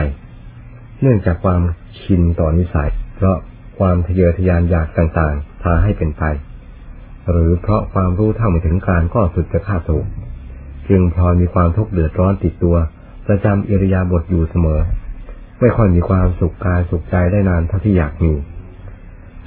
[1.01, 1.61] เนื่องจากความ
[2.01, 3.37] ชินต่อนิสัย เพราะ
[3.79, 6.23] ความทะเยอทะยานอยากต่างๆ พาให้เป็นไป
[7.29, 10.01] หรือเพราะความรู้เท่าไม่ถึงการก็สุดจะฆ่าตัว
[10.89, 12.75] จึงพลอยมีความทุกข์เดือดร้อนติดตัว
[13.27, 14.79] ประจำอิริยาบถอยู่เสมอ
[15.59, 18.33] ไม่ค่อยมีความสุขกายสุขใจได้นานเท่าที่อยากมี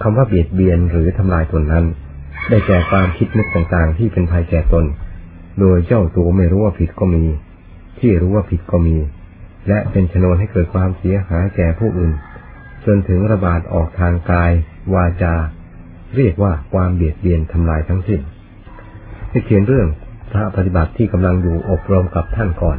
[0.03, 1.85] คำว่าเบียดเบียนหรือทำลายตนนั้น
[2.49, 4.85] ได้แก่ความคิดนึกต่างๆ ที่เป็นภัยแก่ตน
[5.61, 7.25] โดยเจ้าตัวไม่รู้ว่าผิดก็มี
[7.99, 8.97] ที่รู้ว่าผิดก็มี
[9.69, 12.13] และเป็นชนวนให้เกิดความเสียหายแก่ผู้อื่น
[12.85, 14.53] จนถึงระบาดออกทางกาย
[14.95, 15.35] วาจา
[16.17, 18.21] เรียกว่าความเบียดเบียนทำลายทั้งสิ้น
[19.33, 19.89] จะเขียนเรื่อง
[20.33, 22.79] พระปฏิบัติที่กำลังอยู่อบรมกับท่านก่อน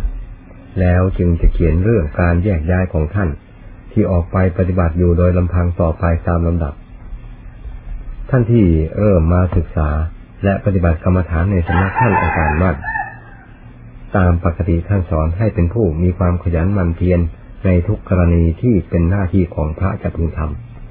[0.79, 3.29] แล้วจึงจะเขียนเรื่องการแยกย้ายของท่าน
[3.91, 6.73] ที่ออกไปปฏิบัติอยู่โดยลำพังต่อไปตามลำดับ
[8.29, 8.65] ท่านที่
[8.99, 9.89] เริ่มมาศึกษา
[10.43, 12.75] และปฏิบัติกรรมฐานในสำนักท่านอาจารย์มั่น
[14.17, 17.19] ตามปกติท่านสอนให้เป็นผู้มีความขยันหมั่นเพียร
[17.65, 20.39] ในทุกกรณีที่เป็นหน้าที่ของพระจะพึงท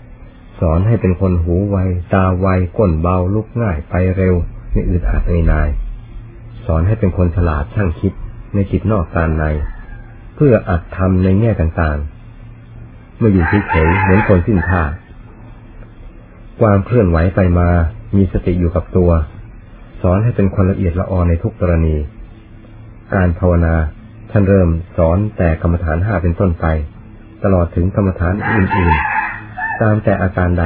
[0.04, 1.76] ำสอนให้เป็นคนหูไว
[2.14, 4.34] ตาไวก้นเบาลุกง่ายไปเร็ว
[4.70, 5.68] ไม่อึดอัดในนาย
[6.66, 8.12] สอนให้เป็นคนฉลาดช่างคิด
[8.54, 9.44] ในจิตนอกการใน
[10.34, 14.82] เพื่ออัดทำในแง่ต่างๆ เมื่ออยู่เฉยๆเหมือนคนสิ้นท่า
[16.60, 17.68] ความเคลื่อนไหวไปมา
[18.16, 19.10] มีสติอยู่กับตัว
[20.02, 21.96] สอนให้เป็นคนละเอียดละออในทุกกรณี
[23.14, 23.74] การภาวนา
[24.30, 26.66] ท่านเริ่มสอนแต่กรรมฐานห้าเป็นต้นไป
[27.44, 30.64] ตลอดถึงกรรมฐานอื่นๆ ตามแต่อาการใด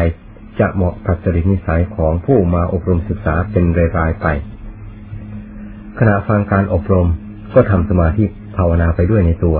[0.61, 3.65] จะเหมาะกับจริตนิสัยของผู้มาอบรมศึกษาเป็น
[3.99, 4.27] รายๆไป
[5.99, 7.09] ขณะฟังการอบรม
[7.55, 8.25] ก็ทำสมาธิ
[8.57, 9.59] ภาวนาไปด้วยในตัว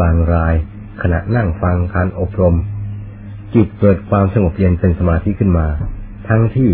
[0.00, 0.54] บางราย
[1.02, 2.56] ขณะนั่งฟังการอบรม
[3.54, 5.66] จิตเกิดความสงบเย็นเป็นสมาธิขึ้นมา
[6.28, 6.70] ทั้งที่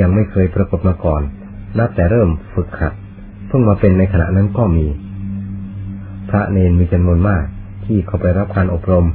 [0.00, 1.22] ยังไม่เคยปรากฏมาก่อน
[1.78, 2.92] นับแต่เริ่มฝึกขัด
[3.48, 4.86] เพิ่งมาเป็นในขณะนั้นก็มี
[6.30, 7.44] พระเนนมีจำนวนมาก
[7.84, 9.06] ที่เขาไปรับการอบรม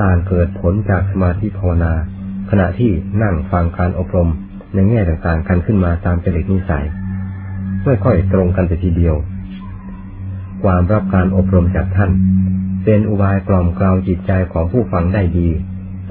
[0.00, 1.92] ต่างเกิดผลจากสมาธิภาวนา
[2.50, 2.90] ขณะที่
[3.22, 4.28] นั่งฟังการอบรม
[4.74, 6.86] ในแง่ต่างๆกันขึ้นมาตามจริตนิสัย
[7.84, 9.16] ไม่ค่อยตรงกันแต่ทีเดียว
[10.62, 12.10] ความรับการอบรมจากท่าน
[12.84, 15.48] เป็นอุบายกล่อมกล่าวจิตใจของผู้ฟังได้ดี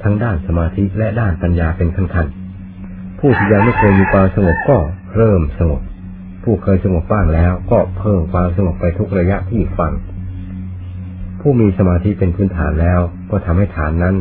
[0.02, 4.78] ทั้งด้านสมาธิและด้านปัญญาเป็นขั้นๆผู้ที่ยังไม่เคยมีความสงบก็
[5.16, 5.80] เริ่มสงบ
[6.44, 9.92] ผู้เคยสงบบ้างแล้วก็เพิ่มความสงบไปทุกระยะที่ฟัง
[11.40, 14.14] ผู้มีสมาธิเป็นพื้นฐานแล้วก็ทำให้ฐานนั้น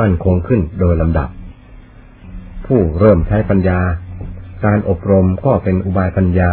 [0.00, 1.28] มั่นคงขึ้นโดยลำดับ
[2.66, 3.80] ผู้เริ่มใช้ปัญญา
[4.64, 6.50] การอบรมก็เป็นอุบายปัญญา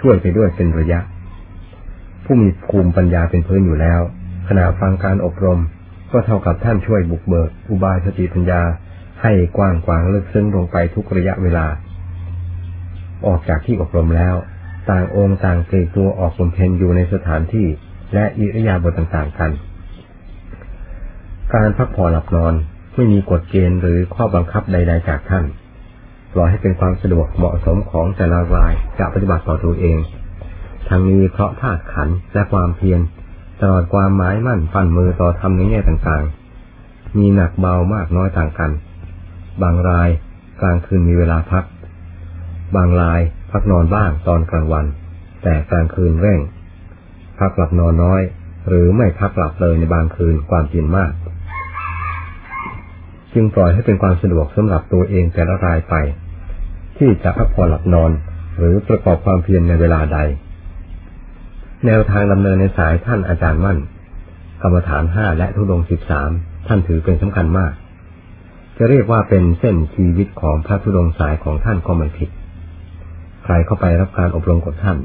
[0.00, 1.00] ช่วยไปด้วยเป็นระยะ
[2.24, 4.00] ผู้มีภูมิปัญญาเป็นพื้นอยู่แล้ว
[4.48, 5.60] ขณะฟังการอบรม
[6.12, 8.62] ก็เท่ากับท่านช่วยบุกเบิก อุบายสติปัญญา
[9.22, 11.66] ให้กว้างกวางลึกซึ้งลงไปทุกระยะเวลา
[13.26, 14.34] ออกจากที่อบรมแล้ว
[14.90, 17.66] ต่างองค์ต่างเกตัวออกบำเพ็ญอยู่ในสถานที่
[18.14, 19.50] และอิริยาบถต่างๆกัน
[21.54, 22.54] การพักผ่อนหลับนอน
[22.94, 25.44] ไม่มีกฎเกณฑ์หรือข้อบังคับใด ๆ จากท่าน
[26.32, 29.98] ปล่อยให้เป็นความสะดวกเหมาะสมของแต่ละรายจะปฏิบัติต่อตัวเอง
[30.88, 33.00] ทั้งนี้เพราะธาตุขันและความเพียร
[33.60, 38.70] ตลอดความหมายมั่นฟันมือต่อทำในแง่ต่างๆ มีหนักเบามากน้อยต่างกัน
[39.62, 40.08] บางราย
[40.60, 41.64] กลางคืนมีเวลาพัก
[42.76, 44.86] บางรายพักนอนบ้างตอนกลางวัน
[45.42, 46.40] แต่กลางคืนเร่ง
[47.40, 48.22] พักหลับนอนน้อย
[48.68, 51.12] หรือไม่พักหลับเลยในบางคืนความเพียรมาก
[53.32, 55.94] จึงปล่อยให้เป็นความสะดวกสำหรับตัวเองแต่ละรายไป
[56.98, 58.10] ที่จะพักผ่อนหลับนอน
[58.58, 60.18] หรือประกอบความเพียรในเวลาใด
[61.86, 63.78] แนวทางดำเนินในสายท่านอาจารย์มั่น
[64.62, 66.30] กรรมฐานห้าและทุดงสิบสาม
[66.66, 67.72] ท่านถือเป็นสำคัญมาก
[68.78, 72.30] จะเรียกว่าเป็นเส้นชีวิตของพระธุดงสายของท่านก็ไม่ผิด
[73.44, 74.98] ใครเข้าไปรับการอบรมกับท่าน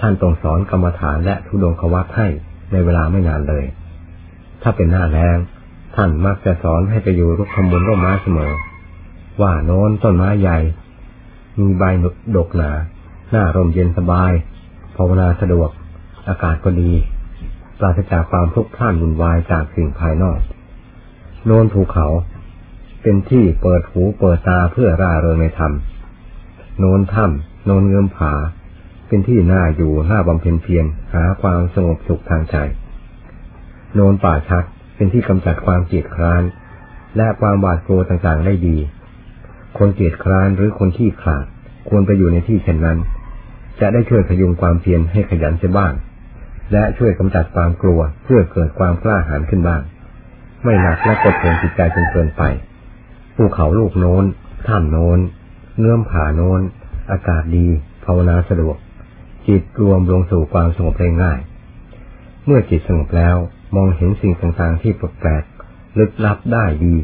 [0.00, 2.26] ท่านตรงสอนกรรมฐานและทุดงควัตให้
[2.72, 3.64] ในเวลาไม่นานเลย
[4.62, 5.36] ถ้าเป็นหน้าแรง
[5.96, 8.52] ท่านมักจะสอนให้ไปอยู่รุกขมูลร่มไม้เสมอ
[9.42, 10.58] ว่าโน้นต้นไม้ใหญ่
[11.58, 12.70] มีใบหนุกดกหนา
[13.30, 14.32] หน้าร่มเย็นสบาย
[14.96, 15.70] ภาวนาสะดวก
[16.28, 16.92] อากาศก็ดี
[17.78, 20.38] ปราศจากความทุกข์ท่านวุ่นวายจากสิ่งภายนอก
[21.46, 22.06] โนนภูเขา
[23.02, 25.72] เป็นที่เปิดหูเปิดตาเพื่อร่าเริงในธรรม
[26.78, 28.34] โนนถ้ำโนนเงื่อมผา
[29.08, 32.56] เป็นที่น่าอยู่น่าบำเพ็ญเพียรหาความสงบสุขทางใจ
[33.94, 34.64] โนนป่าชัก
[34.96, 36.42] เป็นที่กำจัดความเกลียดคร้าน
[37.16, 38.76] และความหวาดกลัวต่างๆได้ดี
[39.78, 41.46] คนเกลียดคร้านหรือคนที่ขาด
[41.88, 42.98] ควรไปอยู่ในที่เช่นนั้น
[43.80, 45.92] จะได้ช่วยพยุงความเพียรให้ขยันเสียบ้าง
[46.72, 49.82] และช่วยกำจัดความกลัวเพื่อเกิดความกล้าหาญขึ้นบ้าง
[50.64, 52.42] ไม่หนักและกดข่มจิตใจจนเกินไป
[53.36, 54.24] ภูเขาลูกโน้น
[54.68, 55.18] ถ้ำโน้น
[55.78, 56.60] เงื่อมผาโน้น
[57.10, 57.66] อากาศดี
[58.04, 58.76] ภาวนาสะดวก
[59.46, 61.38] จิตรวมลงสู่ความสงบได้ง่าย
[62.44, 63.36] เมื่อจิตสงบแล้ว
[63.76, 66.94] มองเห็นสิ่งต่างๆที่แปลกๆลึกลับได้ดี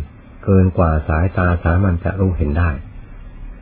[0.44, 2.70] เกินกว่าสายตาสามัญจะรู้เห็นได้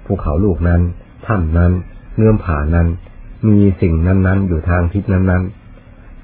[0.05, 0.83] ภูเขาลูกนั้น
[1.27, 1.73] ถ้ำนั้น
[2.17, 2.89] เงื่อมผานั้น
[3.49, 5.68] มีสิ่งนั้นๆ อยู่ทางทิศนั้นๆ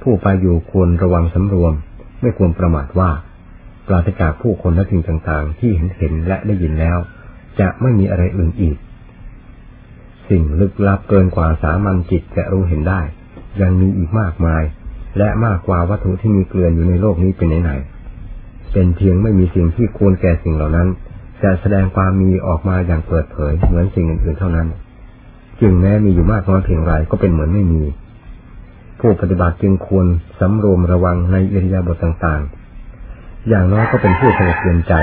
[0.05, 1.73] ผู้ไปอยู่ควรระวังสำรวม
[2.21, 3.11] ไม่ควรประมาทว่า
[3.87, 6.99] ปราศจากผู้คนและสิ่งต่างๆ ที่เห็นเห็นและได้ยินแล้ว
[7.61, 8.77] จะไม่มีอะไรอื่นอีก
[10.29, 13.01] สิ่งลึกลับเกินกว่าสามัญจิตจะรู้เห็นได้
[13.61, 14.63] ยังมีอีกมากมาย
[15.19, 20.89] และมากกว่าวัตถุที่มีเกลื่อนอยู่ในโลกนี้เป็นไหนๆเป็นเพียงไม่มีสิ่งที่ควรแก่สิ่งเหล่านั้น
[21.43, 24.69] จะแสดงความมีออกมาอย่างเปิดเผยเหมือนสิ่งอื่นๆเท่านั้น
[25.61, 27.83] จึงแม้มีอยู่มากน้อยเพียงไรก็เป็นเหมือนไม่มี
[29.07, 30.07] ผู้ปฏิบัติจึงควร
[30.41, 34.95] สำรวมระวังในอิริยาบถต่างๆ อย่างน้อยก็เป็นผู้สงบเย็นใจ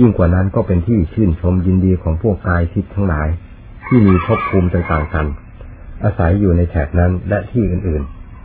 [0.00, 3.28] ยิ่งกว่านั้นก็เป็นที่ชื่นชมยินดีของพวกกายทิพย์ทั้งหลาย
[3.86, 5.26] ที่มีภพภูมิต่างๆกัน
[6.04, 8.02] อาศัยอยู่ในแถบนั้นและที่อื่น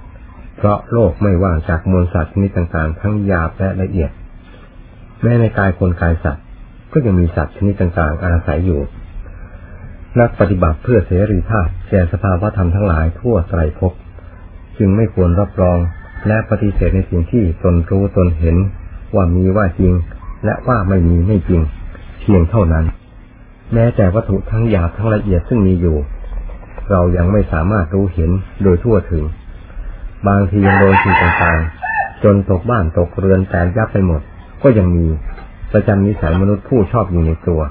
[0.07, 4.11] ๆ เพราะโลกไม่ว่างจากมวลสัตว์ชนิดต่างๆ ทั้งหยาบและละเอียด
[5.21, 6.43] แม้ในกายคนกายสัตว์
[6.93, 8.81] ก็ยังมีสัตว์ชนิดต่างๆ อาศัยอยู่
[10.19, 13.93] นักปฏิบัติเพื่อเสรีภาพแก่สภาวะธรรมทั้งหลายทั่วไตรภพ
[14.77, 15.77] จึงไม่ควรรับรอง
[16.27, 18.57] และปฏิเสธในสิ่งที่ตนรู้ตนเห็น
[19.15, 19.93] ว่ามีว่าจริง
[20.45, 21.61] และว่าไม่มีไม่จริง
[22.21, 22.85] เพียงเท่านั้น
[23.73, 25.97] แม้แต่วัตถุทั้งหยาบทั้งละเอียดซึ่งมีอยู่
[26.91, 28.31] เรายังไม่สามารถรู้เห็น
[28.63, 29.23] โดยทั่วถึง
[30.27, 34.21] บางทียังโดนสิ่งต่างๆจนตกบ้านตกเรือนแตกยับไปหมด
[34.63, 35.05] ก็ยังมี
[35.73, 37.61] ประจำนิสัยมนุษย์ผู้ชอบอยู่ในตัว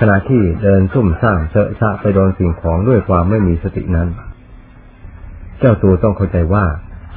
[0.00, 4.08] ขณะที่เดินซุ่มซ่ามเสอะสะไปโดนสิ่งของด้วยความไม่มีสตินั้น
[5.58, 6.64] เจ้าตัวต้องเข้าใจว่า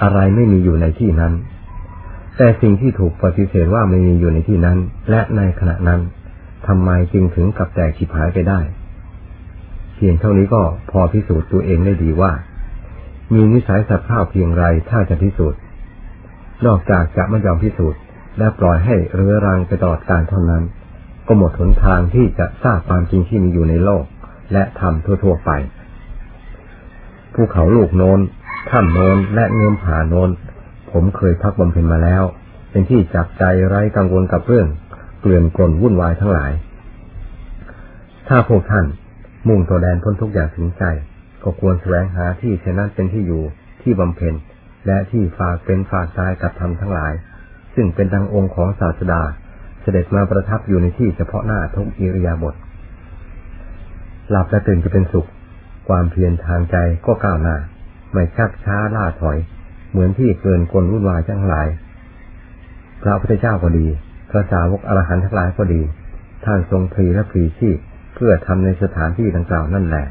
[0.03, 1.33] อะไรไม่มีอยู่ในที่นั้น
[2.37, 4.77] แต่สิ่งที่ถูกปฏิเสธว่าไม่มีอยู่ในที่นั้น
[5.09, 6.01] และในขณะนั้น
[6.67, 8.59] ทำไมจึงถึงกับแตกฉิบหายไปได้
[9.95, 12.31] เพียงเท่านี้ก็พอพิสูจน์ตัวเองได้ดีว่า
[13.33, 15.59] มีนิสัยสัตว์ข้าวเพียงไรถ้าจะพิสูจน์
[16.65, 17.99] นอกจากจะไม่ยอมพิสูจน์
[18.37, 20.63] และปล่อยให้เรื้อรังไปตลอดการเท่านั้น
[21.27, 24.03] ก็หมดหนทางที่จะทราบความจริงที่มีอยู่ในโลก
[24.53, 25.51] และทำทั่วๆไป
[27.39, 28.19] ภูเขาลูกโน้น
[28.69, 30.29] ถ้ำโน้นและเงื่อผาโน้น
[30.91, 32.23] ผมเคยพักบำเพ็ญมาแล้ว
[32.71, 34.67] เป็นที่จับใจไร้กังวลกับเรื่อง
[35.21, 36.51] เกลื่อนกลนวุ่นวายทั้งหลาย
[38.27, 38.85] ถ้าพวกท่าน
[39.47, 40.83] มุ่งตัวแดนพ้นทุกอย่างถึงใจ
[41.43, 43.43] ก็ควรแสวงหาที่เช่นนั้นเป็นที่อยู่
[43.81, 44.33] ที่บำเพ็ญ
[44.87, 47.13] และที่ฝากเป็นฝากตายกับธรรมทั้งหลาย
[47.75, 49.21] ซึ่งเป็นดังองค์ของศาสดา
[49.81, 52.55] เสด็จมาประทับอยู่ในที่เฉพาะหน้าทุกอิริยาบถ
[54.29, 55.27] หลับและตื่นจะเป็นสุข
[55.87, 57.57] ความเพียรทางใจก็ก้าวหน้า
[58.13, 59.37] ไม่ชักช้าล่าถอย
[59.91, 61.67] เหมือนที่เกินกลวุ่นวายทั้งหลาย
[63.01, 63.87] พระพุทธเจ้าก็ดี
[64.29, 65.81] พระสาวกอรหันต์ทั้งหลายก็ดี
[66.45, 67.77] ท่านทรงพรีและพรีชีพ
[68.15, 70.05] เพื่อทำในสถานที่ดังกล่าวนั่นแหละ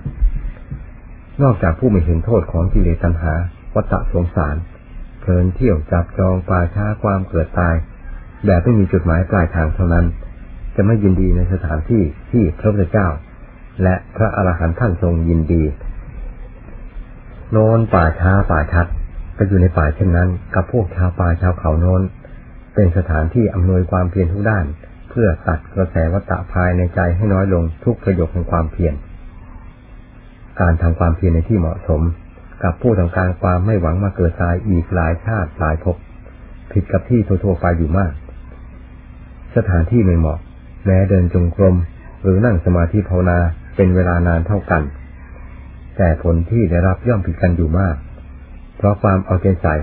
[1.43, 3.35] นอกจากผู้ไม่เห็นโทษของกิเลสตัณหา
[3.75, 4.57] วัฏสงสาร
[5.21, 7.75] เพลินเที่ยวจับจองป่าช้าความเกิดตาย
[8.47, 10.07] แบบไม่มีจุดหมายปลายทางเท่านั้น
[10.77, 13.09] จะไม่ยินดีในสถานที่ที่พระพุทธเจ้า
[13.83, 15.62] และพระอรหันต์ท่านทรงยินดี
[17.53, 18.87] โนนป่าช้าป่าชัด
[19.37, 22.03] ก็อยู่ในป่าเช่นนั้น กับพวกชาวป่าชาวเขาโน้น
[22.75, 24.65] เป็นสถานที่อำนวยความเพียรทุกด้าน
[25.11, 28.95] เพื่อตัดกระแสวัฏภายในใจให้น้อยลงทุกประโยคของความเพียร
[30.61, 32.03] การทำความเพียรในที่เหมาะสม
[32.62, 35.97] กับผู้ทำการความไม่หวังมาเกิดตายอีกหลายชาติหลายภพ
[36.73, 38.12] ผิดกับที่ทั่วไปอยู่มาก
[39.57, 40.39] สถานที่ไม่เหมาะ
[40.85, 41.77] แม้เดินจงกรม
[42.23, 43.39] หรือนั่งสมาธิภาวนา
[43.77, 44.83] เป็นเวลานานเท่ากัน
[45.97, 47.97] แต่ผลที่ได้รับย่อมผิดกันอยู่มาก
[48.77, 49.75] เพราะความเอาใจใส่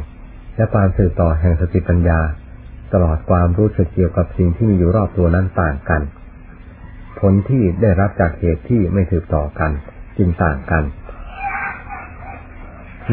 [0.56, 2.20] และความสื่อต่อแห่งสติปัญญา
[2.94, 6.02] ตลอดความรู้สึกเกี่ยวกับสิ่งที่มีอยู่รอบตัวนั้นต่างกัน
[7.20, 9.72] ผลที่ได้รับจากเหตุที่ไม่ถือต่อกัน
[10.18, 10.84] จึงต่างกัน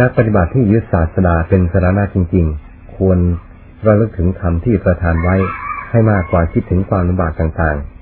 [0.01, 3.19] นักปฏิบัติที่ยึดศาสดาเป็นสาระจริง ๆ ควร
[3.87, 5.37] ระลึกถึงธรรมที่ประทานไว้
[5.91, 8.00] ให้มากกว่าคิดถึงความลำบากต่างๆ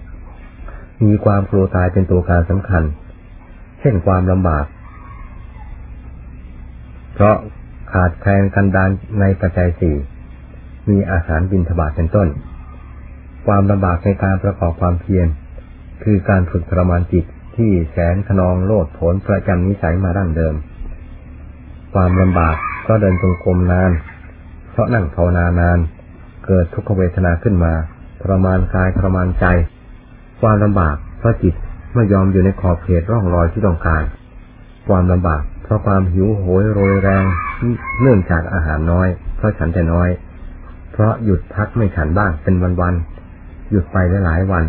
[1.05, 2.83] มีความกลัวตายเป็นตัวการสำคัญ
[3.81, 4.65] เช่นความลำบาก
[7.15, 7.37] เพราะ
[7.93, 9.97] ขาดแคลนกันดานในปัจจัยสี่
[10.91, 12.29] มีอาหารบินทบาทเป็นต้น
[13.47, 15.29] ความลำบากในการประกอบความเพียร
[16.03, 17.25] คือการฝึกทรมานจิต
[17.57, 20.55] ที่แสนขนองโลดผลประจำนิสัยมาดั้งเดิม
[21.95, 22.57] ความลำบาก
[22.89, 23.91] ก็เดินจงกรมนาน
[24.71, 25.79] เพราะนั่งภาวนานาน
[26.47, 27.73] เกิดทุกขเวทนาขึ้นมา
[28.21, 29.47] ทรมานกายทรมานใจ
[30.41, 31.55] ความลำบากเพราะจิต
[31.95, 34.03] ไม่ยอมอยู่ในขอบเขตร่องรอยที่ต้องการ
[34.89, 37.25] ความลำบากเพราะความหิวโหยโรยแรง
[38.01, 40.09] เนื่องจากอาหารน้อย เพราะฉันแต่น้อย
[40.93, 44.65] เพราะหยุดพักไม่ฉันบ้างเป็นวันๆหยุดไปหลายวัน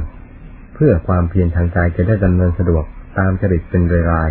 [0.76, 2.84] เพื่อความเพียรทางใจจะได้ดำเนินสะดวก
[3.18, 4.30] ตามจริตเป็นราย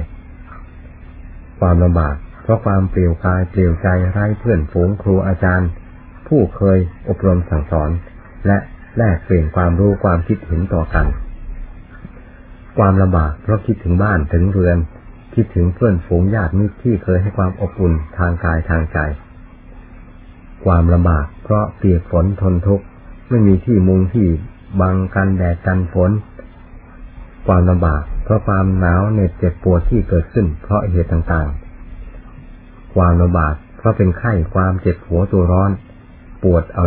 [0.80, 5.68] ๆความลำบากเพราะความเปลี่ยวกายเปลี่ยวใจไร้เพื่อนฝูงครูอาจารย์
[6.28, 7.90] ผู้เคยอบรมสั่งสอน
[8.46, 8.58] และ
[8.96, 11.06] แลกเปลี่ยนความรู้ความคิดเห็นต่อกัน
[12.78, 14.78] ความลำบากเพราะคิดถึงบ้านถึงเรือน
[15.34, 18.98] คิดถึงเพื่อนฝูงญาติมิตรที่เคยให้ความอบอุ่นทางกายทางใจ
[20.64, 22.84] ความลำบากเพราะเปียกฝนทนทุกข์
[23.28, 24.26] ไม่มีที่มุงที่
[24.80, 26.10] บังกันแดดกันฝน
[27.46, 35.70] ความลำบากเพราะความหนาวเหน็บเจ็บปวดที่เกิดขึ้น เพราะเหตุต่างๆ ความลำบากเพราะเป็นไข้ความเจ็บหัวตัวร้อน
[36.42, 36.84] ปวดเอา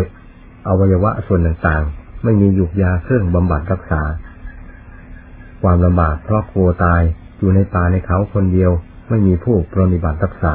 [0.67, 4.01] อวัยวะส่วนต่างๆ ไม่มียุกยาเครื่องบำบัดรักษา
[5.61, 7.01] ความลำบากเพราะกลัวตาย
[7.39, 8.71] อยู่ในป่าในเขาคนเดียว
[9.09, 10.53] ไม่มีผู้ปรนิบัติรักษา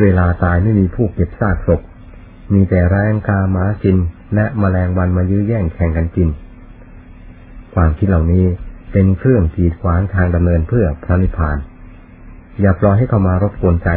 [0.00, 1.80] เวลาตายไม่มีผู้เก็บซากศพ
[2.54, 3.96] มีแต่แรงกาหมากิน
[4.34, 6.28] และมแมลงวันมายื้อแย่งแข่งกันกิน
[7.74, 8.44] ความคิดเหล่านี้
[8.92, 11.58] เป็นเครื่องขีดขวางทางดำเนินเพื่อพระนิพพาน
[12.60, 13.88] อย่าปล่อยให้เข้ามารบกวนใจ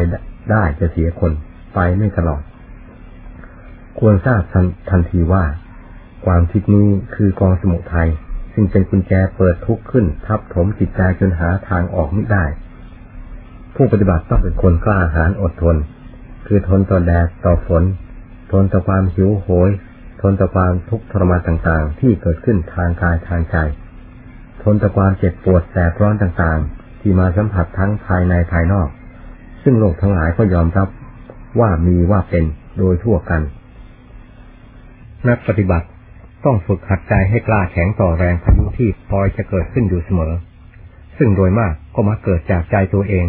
[0.51, 1.31] ได้จะเสียคน
[1.73, 2.41] ไปไม่ตลอด
[3.99, 4.41] ควรทราบ
[4.89, 5.43] ทันทีว่า
[6.25, 8.09] ความคิดนี้คือกองสมุทัย
[8.53, 12.45] ซึ่งเป็นกุญแจเปิดทุกข์ขึ้น ทับถมจิตใจจนหาทางออกไม่ได้
[13.75, 15.75] ผู้ปฏิบัติต้องเป็นคนกล้าหาญอดทน
[16.47, 17.83] คือทนต่อแดดต่อฝน
[18.51, 19.69] ทนต่อความหิวโหย
[20.21, 23.57] ทนต่อความทุกข์ทรมานต่างๆ ที่เกิดขึ้นทางกายทางใจ
[24.63, 28.89] ทนต่อความเจ็บปวดแสบร้อนต่างๆ ที่มาสัมผัสทั้งภายในภายนอก
[29.63, 30.87] ซึ่งโลกทั้งหลายก็ยอมรับ
[31.59, 32.43] ว่ามีว่าเป็น
[32.77, 33.41] โดยทั่วกัน
[35.27, 35.87] นักปฏิบัติ
[36.45, 40.33] ต้องฝึกหัดใจให้กล้าแข็งต่อแรงพายุที่พลอยจะเกิดขึ้นอยู่เสมอ
[41.17, 43.27] ซึ่งโดยมากก็มาเกิดจากใจตัวเอง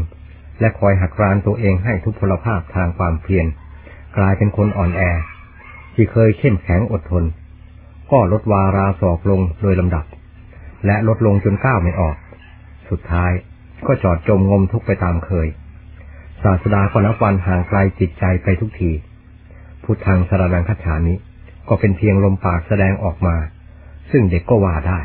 [0.60, 3.46] และคอยหักรานตัวเองให้ทุกพลภาพทางความเพียร
[4.16, 5.02] กลายเป็นคนอ่อนแอ
[5.94, 7.24] ที่เคยเข้มแข็งอดทน
[8.12, 10.04] ก็ลดวาราศอกลงโดยลำดับ
[10.86, 12.16] และลดลงจนก้าวไม่ออก
[12.90, 13.32] สุดท้าย
[13.86, 15.48] ก็จอดจมงมทุกไปตามเคย
[16.42, 18.90] ศาสดาก็นับวันห่างไกลจิตใจไปทุกที
[19.84, 21.14] พุทธังสารนังคัจฉานิ
[21.70, 23.36] ก็เป็นเพียงลมปากแสดงออกมา
[24.10, 25.00] ซึ่งเด็กก็ว่าได้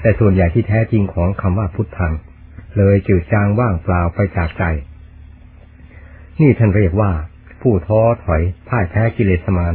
[0.00, 2.14] แต่ส่วนใหญ่ที่แท้จริงของคำว่าพุทธัง
[2.76, 4.64] เลยจืดจางว่างเปล่าไปจากใจ
[6.40, 7.12] นี่ท่านเรียกว่า
[7.62, 9.74] ผู้ท้อถอยพ่ายแพ้กิเลสมาน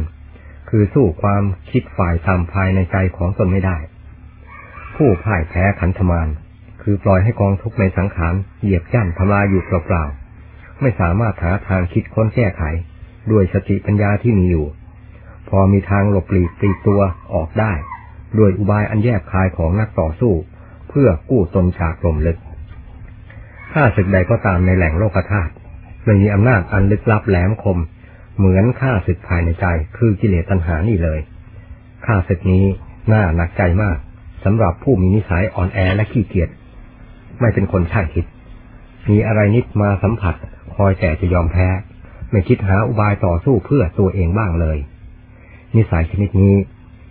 [0.68, 3.78] คือสู้ความคิดฝ่ายตามภายในใจของตนไม่ได้
[4.96, 6.28] ผู้พ่ายแพ้ขันธมาน
[6.82, 12.62] คือปล่อยให้กองทุกข์ในสังขารเหยียบย่ำทำลายอยู่เปล่าๆไม่สามารถหาทางคิดค้นแก้ไข
[13.30, 14.66] ด้วยสติปัญญาที่มีอยู่
[15.48, 17.00] พอมีทางหลบหลีกตีตัว
[17.34, 17.72] ออกได้
[18.38, 20.32] ด้วยอุบายอันแยบคายของนักต่อสู้
[20.88, 22.38] เพื่อกู้ตนจากลมลึก
[23.72, 25.52] ถ้าศึกใดก็ตามในแหล่งโลกธาตุ
[26.04, 27.78] ไม่มีอำนาจอันลึกลับแหลมคม
[28.38, 31.20] เหมือนข้าศึกภายในใจ คือกิเลสตัณหานี่เลย
[32.06, 32.64] ข้าศึกนี้
[33.12, 33.98] น่าหนักใจมาก
[34.44, 36.50] สำหรับผู้มีนิสัยอ่อนแอและขี้เกียจ
[37.40, 38.26] ไม่เป็นคนช่างคิด
[39.10, 40.34] มีอะไรนิดมาสัมผัส
[40.74, 41.68] คอยแต่จะยอมแพ้
[42.30, 44.78] ไม่คิดหาอุบายต่อสู้เพื่อตัวเองบ้างเลย
[45.74, 46.54] นิสัยชนิดนี้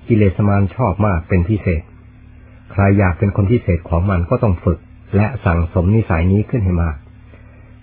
[0.08, 1.82] กิเลสมานชอบมากเป็นพิเศษ
[2.72, 4.80] ใครอยากเป็นคนพิเศษของมันก็ต้องฝึก
[5.16, 6.96] และสั่งสมนิสัยนี้ขึ้นให้มาก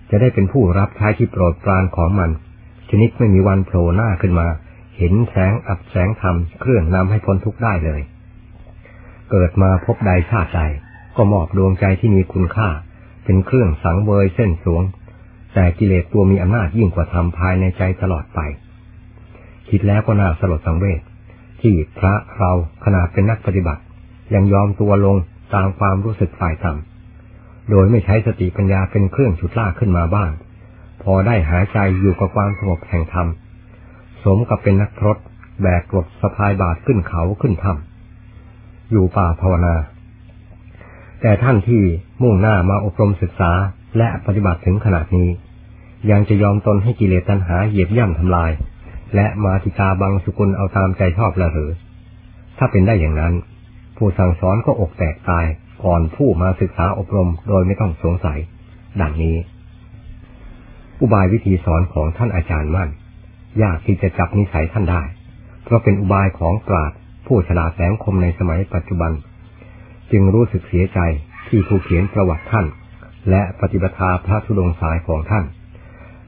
[0.09, 2.29] จะได้เป็นผู้รับใช้ที่โปรดปรานของมัน
[2.89, 4.47] ชนิดไม่มีวันโผล่หน้าขึ้นมา
[4.97, 8.01] เห็นแสงอับแสงธรรมเครื่องนำให้พ้นทุกข์ได้เลย
[9.31, 10.61] เกิดมาพบใดชาติใด
[11.15, 12.69] ก็มอบดวงใจที่มีคุณค่า
[13.23, 14.83] เป็นเครื่องสังเวยเส้นสวง
[15.53, 18.39] แต่กิเลสตัวมีอำนาจยิ่งกว่าธรรมภายในใจตลอดไป
[19.69, 21.01] คิดแล้วก็น่าสลดสังเวช
[21.61, 22.51] ที่พระเรา
[22.85, 23.81] ขนาดเป็นนักปฏิบัติ
[24.33, 25.17] ยังยอมตัวลง
[25.55, 30.31] ตามความรู้สึกฝ่ายต่ำโดยไม่ใช้สติปัญญาเป็นเครื่องฉุดลากขึ้นมาบ้าง
[31.03, 33.27] พอได้หายใจอยู่กับความสงบแห่งธรรม
[34.23, 35.17] สมกับเป็นนักพรต
[35.61, 39.75] แบกกรดสะพายบาทขึ้นเขาขึ้นถ้ำอยู่ป่าภาวนา
[41.21, 41.83] แต่ท่านที่
[42.21, 43.51] มุ่งหน้ามาอบรมศึกษา
[43.97, 45.29] และปฏิบัติถึงขนาดนี้
[46.11, 48.51] ยังจะยอมตนให้กิเลสตัณหาเหยียบย่ำทำลาย
[49.15, 51.71] และมาติกาบังสุกุลเอาตามใจชอบละเหรอ
[52.57, 53.33] ถ้าเป็นได้อย่างนั้น
[53.97, 55.45] ผู้สั่งสอนก็อกแตกตาย
[55.83, 58.39] ก่อนผู้มาศึกษาอบรมโดยไม่ต้องสงสัย
[59.01, 59.35] ดังนี้
[61.01, 62.89] อุบายวิธีสอนของท่านอาจารย์มั่น
[63.61, 65.03] ยากที่จะจับนิสัยท่านได้
[65.63, 66.91] เพราะเป็นอุบายของปราด
[67.27, 69.11] ผู้ฉลาดแหลมคมในสมัยปัจจุบัน
[70.11, 70.99] จึงรู้สึกเสียใจ
[71.47, 72.65] ที่ผู้เขียนประวัติท่าน
[73.29, 73.95] และปฏิบัติ
[74.25, 75.45] พระธุดงสายของท่าน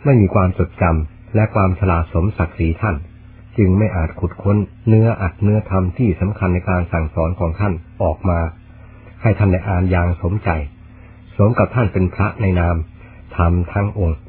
[0.03, 2.95] ไม่มีความจดจำ และความฉลาดสมศักดิ์ศรีท่าน
[3.57, 8.39] จึงไม่อาจขุดค้นเนื้ออัดเนื้อธรรมที่สำคัญในการสั่งสอนของท่านออกมา
[9.21, 10.49] ให้ท่านได้อ่านอย่างสมใจ
[11.37, 12.75] สมกับท่านเป็นพระในนาม
[13.37, 14.19] ทำทั้งองค์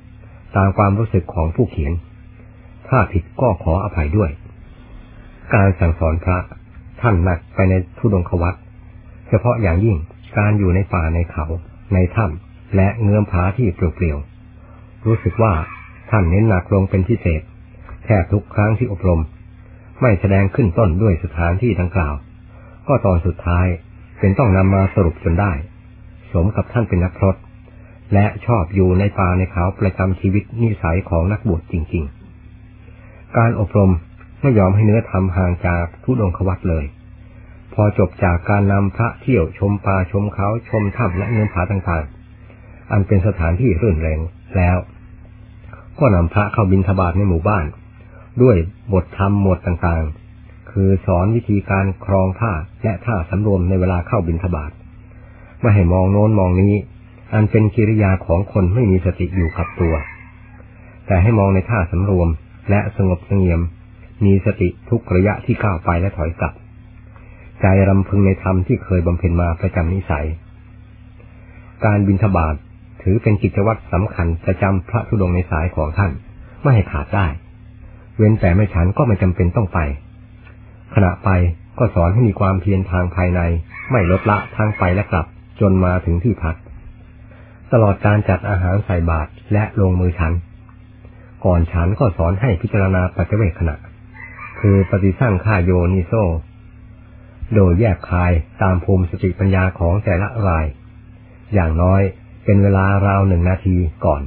[0.57, 1.92] ตามความรู้สึกของผู้เขียน
[2.88, 4.31] ถ้าผิดก็ขออภัยด้วย
[5.55, 6.38] การสั่งสอนพระ
[7.01, 8.55] ท่านหนักไปในทุดงควัต
[9.29, 9.97] เฉพาะอย่างยิ่ง
[10.38, 11.45] การอยู่ในป่าในเขา
[11.95, 15.53] ในถ้ำและเงื้อมผาที่เปลี่ยวๆรู้สึกว่า
[16.11, 17.42] ท่านเน้นหนักลงเป็นพิเศษ
[18.05, 19.21] แทบทุกครั้งที่อบรม
[20.01, 22.14] ไม่แสดงขึ้นต้นด้วยสถานที่ดังกล่าว
[22.88, 23.66] ก็ตอนสุดท้าย
[24.19, 25.53] เป็นต้องนำมาสรุปจนได้
[26.33, 27.37] สมกับท่านเป็นนักพรต
[28.14, 32.05] และชอบอยู่ในป่าในเขาประจำชีวิตนิสัยของนักบวชจริง
[32.71, 33.92] ๆ การอบรม
[34.42, 36.85] ไม่ยอมให้เนื้อทำห่างจากทุดงควัตเลย
[37.75, 44.21] พอจบจากการนำพระเที่ยวชมป่าชมเขาชมถ้ำและเนื้อผาต่างๆ อันเป็นสถานที่รื่นเริง
[44.57, 44.77] แล้ว
[45.99, 47.67] ก็นำพระเข้าบินทบาทในหมู่บ้าน
[48.43, 48.57] ด้วย
[48.93, 54.71] บทธรรมหมวดต่างๆ คือสอนวิธีการครองผ้าและท่าสำรวมในเวลาเข้าบินทบาท
[55.61, 56.75] ไม่ให้มองโน้นมองนี้
[57.35, 59.95] อันเป็นกิริยาของคนไม่มีสติอยู่กับตัว
[61.07, 62.29] แต่ให้มองในท่าสำรวม
[62.71, 63.61] และสงบเสงี่ยม
[64.25, 66.55] มีสติทุกระยะที่ก้าวไปและถอยกลับ
[67.61, 70.27] ใจรำพึงในธรรมที่เคยบำเพ็ญมาประจำนิสัย
[71.85, 72.55] การบินทบาท
[73.09, 76.12] ถือเป็นกิจวัตรสำคัญประจำพระธุดงในสายของท่าน
[76.62, 77.27] ไม่ให้ขาดได้
[78.16, 79.79] เว้นแต่ไม่ฉันก็ไม่จำเป็นต้องไป
[80.95, 81.31] ขณะไป
[81.79, 83.40] ก็สอนให้มีความเพียรทางภายใน
[83.90, 85.27] ไม่ลดละทางไปและกลับ
[85.61, 86.57] จนมาถึงที่พัก
[87.73, 90.33] ตลอดการจัดอาหารใส่บาตรและลงมือฉัน
[91.45, 93.77] ก่อนฉันก็สอนให้พิจารณาปัจเจเวขณะ
[94.61, 96.12] คือปฏิสั่งข่าโยนิโซ
[97.55, 100.66] โดยแยกคายตามภูมิสติปัญญาของแต่ละราย
[101.55, 102.03] อย่างน้อย
[102.47, 104.23] เป็นเวลาราวหนึ่งนาทีก่อน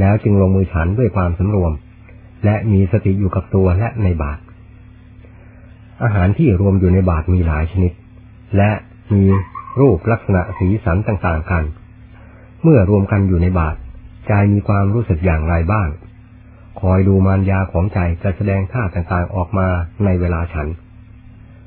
[0.00, 1.72] แล้วจึงลงมือฉันด้วยความสำรวม
[2.44, 4.40] และมีสติอยู่กับตัวและในบาตร
[6.02, 7.92] อาหารที่รวมอยู่ในบาตรมีหลายชนิด
[8.56, 8.70] และ
[9.14, 9.24] มี
[9.80, 11.64] รูปลักษณะสีสันต่างๆกัน
[12.62, 13.78] เมื่อรวมกันอยู่ในบาตร
[14.28, 15.88] ใจมีความรู้สึกอย่างไรบ้าง
[16.80, 19.68] คอยดูมารยาของใจจะแสดงท่าต่างๆออกมา
[20.04, 20.68] ในเวลาฉัน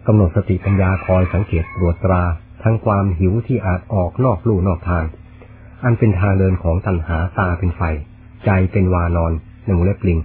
[0.05, 2.23] กำหนดสติปัญญาคอยสังเกตตรวจตรา
[2.63, 5.03] ทั้งความหิวที่อาจออกนอกลู่นอกทาง
[5.83, 7.81] อันเป็นทางเดินของตัณหาตาเป็นไฟ
[8.45, 9.33] ใจเป็นวานอน
[9.65, 10.19] หนึ่งเล็บลิง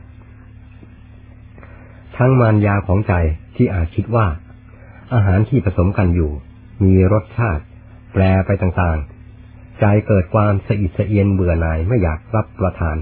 [2.16, 3.14] ทั้งมารยาของใจ
[3.57, 4.26] ที่อาจคิดว่า
[5.14, 6.30] อาหารที่ผสมกันอยู่
[6.84, 7.62] มีรสชาติ
[8.12, 12.96] แปรไปต่างๆ ใจเกิดความสะอิดสะเอียนเบื่อหน่ายไม่อยากรับประทาน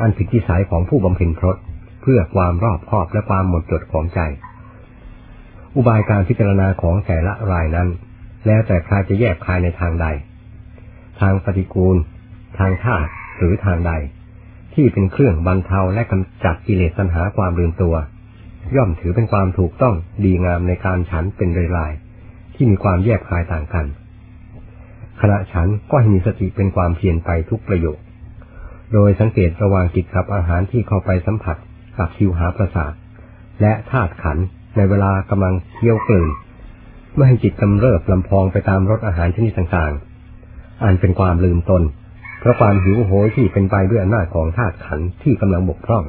[0.00, 1.56] อันผิดวิสัยของผู้บำเพ็ญพรต
[2.02, 4.20] เพื่อความรอบคอบและความหมดจดของใจ
[5.76, 7.88] อุบายการพิจารณาของแต่ละรายนั้น
[8.46, 10.06] แล้วแต่ใครจะแยกคายในทางใด
[11.20, 11.96] ทางปฏิกูล
[12.58, 13.92] ทางธาตุหรือทางใด
[14.74, 17.94] ที่เป็นเครื่องบรรเทาและกำจัดกิเลสสัญหาความลืมตัว
[18.76, 19.94] ย่อมถือเป็นความถูกต้อง
[20.24, 21.48] ดีงามในการฉันเป็น
[21.78, 23.86] รายๆที่มีความแยกคายต่างกัน
[25.20, 27.98] ขณะฉันก็ให้มีสติเป็นความเพียรไปทุกประโยค
[28.92, 31.56] โดยสังเกตระหว่างจิตกับอาหารที่เข้าไปสัมผัส
[31.98, 32.92] กับคิวหาประสาท
[33.60, 34.38] และธาตุขัน
[34.76, 36.28] ในเวลากำลังเคี้ยวกลืน
[37.14, 40.09] ไม่ให้จิตกำเริบลำพองไปตามรสอาหารชนิดต่างๆ
[40.82, 41.82] อันเป็นความลืมตน
[42.40, 46.04] เพราะความหิวโหยที่เป็นไปด้วยอำนาจของธาตุขันที่กำลังบกพร่อง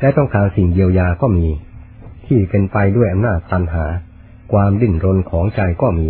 [0.00, 1.46] และต้องการสิ่งเยียวยาก็มี
[2.26, 3.84] ที่เป็นไปด้วยอำนาจตันหา
[4.52, 6.08] ความดิ้นรนของใจก็มี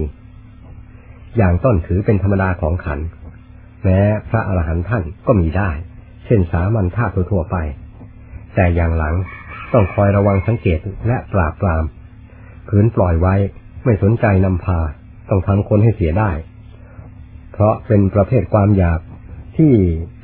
[1.36, 3.00] อย่างต้นถือเป็นธรรมดาของขัน
[3.82, 3.98] แม้
[4.28, 5.70] พระอรหันต์ท่านก็มีได้
[6.24, 7.56] เช่นสามัญธาตุทั่วไป
[8.54, 9.14] แต่อย่างหลัง
[9.72, 11.84] ต้องคอยระวังสังเกตและปราบปราม
[12.68, 13.34] ขืนปล่อยไว้
[13.84, 14.78] ไม่สนใจนำพา
[15.28, 16.30] ต้องทำคนให้เสียได้
[17.55, 19.00] เพราะเป็นประเภทความอยาก
[19.57, 19.72] ที่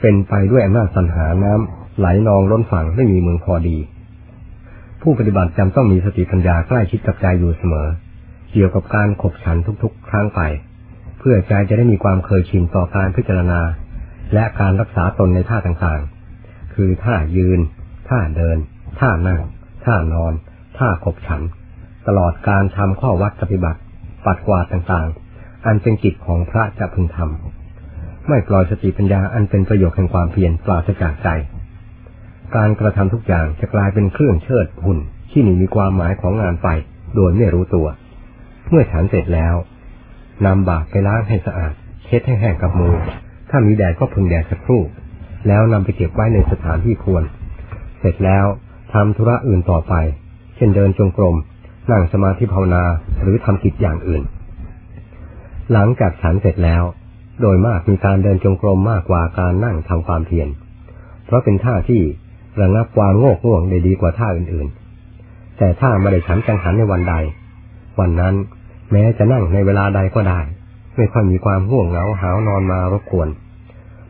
[0.01, 3.79] เป็นไปด้วยอำนาจสัญหาน้ำไหลนองล้นฝั่งไม่มีเมืองพอดี
[5.03, 7.89] ผู้ปฏิบัติจำต้องมีสติปัญญาใกล้ชิดกับใจอยู่เสมอ
[8.53, 10.41] เกี่ยวกับการขบฉันทุก ๆ ครั้งไป
[11.19, 13.61] เพื่อใจจะได้มีความเคยชินต่อการพิจารณา
[14.35, 17.61] และการรักษาตนในท่าต่างๆ คือท่ายืน
[18.09, 18.59] ท่าเดิน
[19.01, 19.41] ท่านั่ง
[19.85, 20.33] ท่านอน
[20.79, 21.43] ท่าขบฉัน
[22.07, 23.81] ตลอดการทำข้อวัดปฏิบัติ
[24.25, 25.30] ปัดกวาดต่างๆ
[25.67, 31.29] อันเป็นกิจของพระจะพึงทำไม่ปล่อยสติปัญญาอันเป็นประโยชน์แห่งความเพียรปราศจากใจ
[32.57, 34.99] การกระทำทุกอย่างจะกลายเป็นเครื่องเชิดหุ่น
[35.31, 36.69] ที่หนีมีความหมายของงานไป
[37.15, 37.87] โดยไม่รู้ตัว
[38.69, 39.55] เมื่อฉันเสร็จแล้ว
[40.47, 41.73] นำบาตรไปล้างให้สะอาด
[42.05, 42.95] เช็ดให้แห้งกับมือ
[43.51, 44.83] ถ้ามีแดดก็พึงแดดสักครู่
[45.49, 47.23] แล้วนำไปเก็บไว้ในสถานที่ควร
[48.01, 48.47] เสร็จแล้ว
[48.93, 49.95] ทำธุระอื่นต่อไป
[50.57, 51.37] เช่นเดินจงกรม
[51.91, 52.85] นั่งสมาธิภาวนา
[53.23, 54.23] หรือทำกิจอย่างอื่น
[55.73, 56.83] หลังจากฉันเสร็จแล้ว
[57.41, 60.49] โดยมากมีการเดินจงกรมมากกว่าการนั่งทำความเพียร
[61.27, 62.03] เพราะเป็นท่าที่
[62.61, 67.15] ระงับความโงกง่วงได้ดีกว่าท่าอื่นๆ แต่ถ้าไม่ได้ฉันจังหันในวันใด
[67.99, 68.35] วันนั้น
[68.93, 70.41] แม้จะนั่งในเวลาใดก็ได้
[70.97, 73.29] ไม่ค่อยมีความง่วงเหงาหาวนอนมารบกวน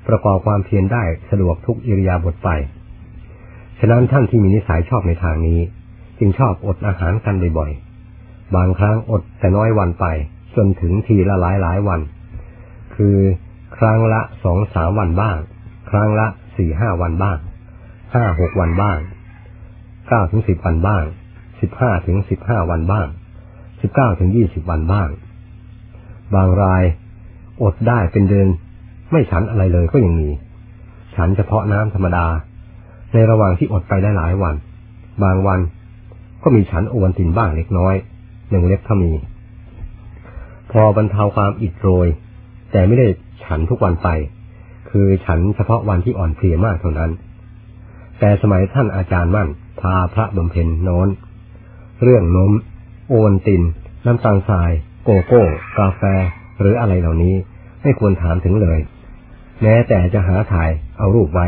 [0.09, 2.49] ประกอบความเพียรได้สะดวกทุกอิริยาบถไป
[3.79, 5.61] ฉะนั้นท่านที่มีนิสัยชอบในทางนี้
[6.19, 10.07] จึงชอบอดอาหารกันบ่อยๆ บางครั้งอดแต่น้อยวันไป
[10.57, 12.01] จนถึงทีละหลายหลายวัน
[12.95, 13.17] คือ
[13.77, 15.39] ครั้งละสองสามวันบ้าง
[15.91, 16.27] ครั้งละ
[16.57, 17.39] สี่ห้าวันบ้าง
[18.15, 18.99] ห้าหกวันบ้าง
[20.09, 21.05] เก้าถึงสิบวันบ้าง
[21.61, 23.07] สิบห้าถึงสิบห้าวันบ้าง
[23.81, 25.09] สิบเก้าถึงยี่สิบวันบ้าง
[26.35, 26.85] บางราย
[27.63, 28.49] อดได้เป็นเดือน
[29.11, 30.29] ไม่ฉันอะไรเลยก็ยังมี
[31.17, 32.27] ฉันเฉพาะน้ำธรรมดา
[33.13, 34.55] ในระหว่างที่อดไปได้หลายวัน
[35.23, 35.61] บางวัน
[36.43, 37.95] ก็มีฉันโอวันตินบ้างเล็กน้อย
[38.51, 39.11] หนึ่งเล็บถ้ามี
[40.73, 42.09] พอบรรเทาความอิดโรย
[42.73, 43.09] แต่ไม่ได้
[43.45, 44.09] ฉันทุกวันไป
[44.91, 47.11] คือฉันเฉพาะวันที่อ่อนเพลียมากเท่านั้น
[48.18, 49.49] แต่สมัยท่านอาจารย์มั่น
[49.81, 51.09] พาพระบำเพ็ญโน้น
[52.03, 52.53] เรื่องนม
[53.09, 53.62] โอนติน
[54.07, 54.71] น้ำตาลทราย
[55.05, 55.43] โกโก้
[55.79, 56.03] กาแฟ
[56.61, 57.35] หรืออะไรเหล่านี้
[57.83, 58.79] ไม่ควรถามถึงเลย
[59.62, 61.47] แม้แต่จะหาถ่ายเอารูปไว้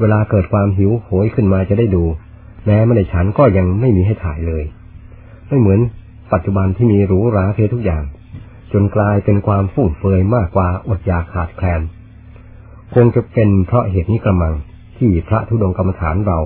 [0.00, 2.04] เวลาเกิดความหิวโหยขึ้นมาจะได้ดู
[2.66, 4.64] แม้ไม่ได้ฉันก็ยังไม่มีให้ถ่ายเลย
[5.48, 5.80] ไม่เหมือน
[6.32, 8.02] ปัจจุบันที่มีหรูหราเพียทุกอย่าง
[8.72, 11.80] จนกลายเป็นความฟุ่มเฟือยมากกว่าอดอยากขาดแคลน
[12.94, 14.54] คงจะเป็นเพราะเหตุนี้กระมัง
[14.98, 16.38] ที่พระธุดงกรรมฐานเรา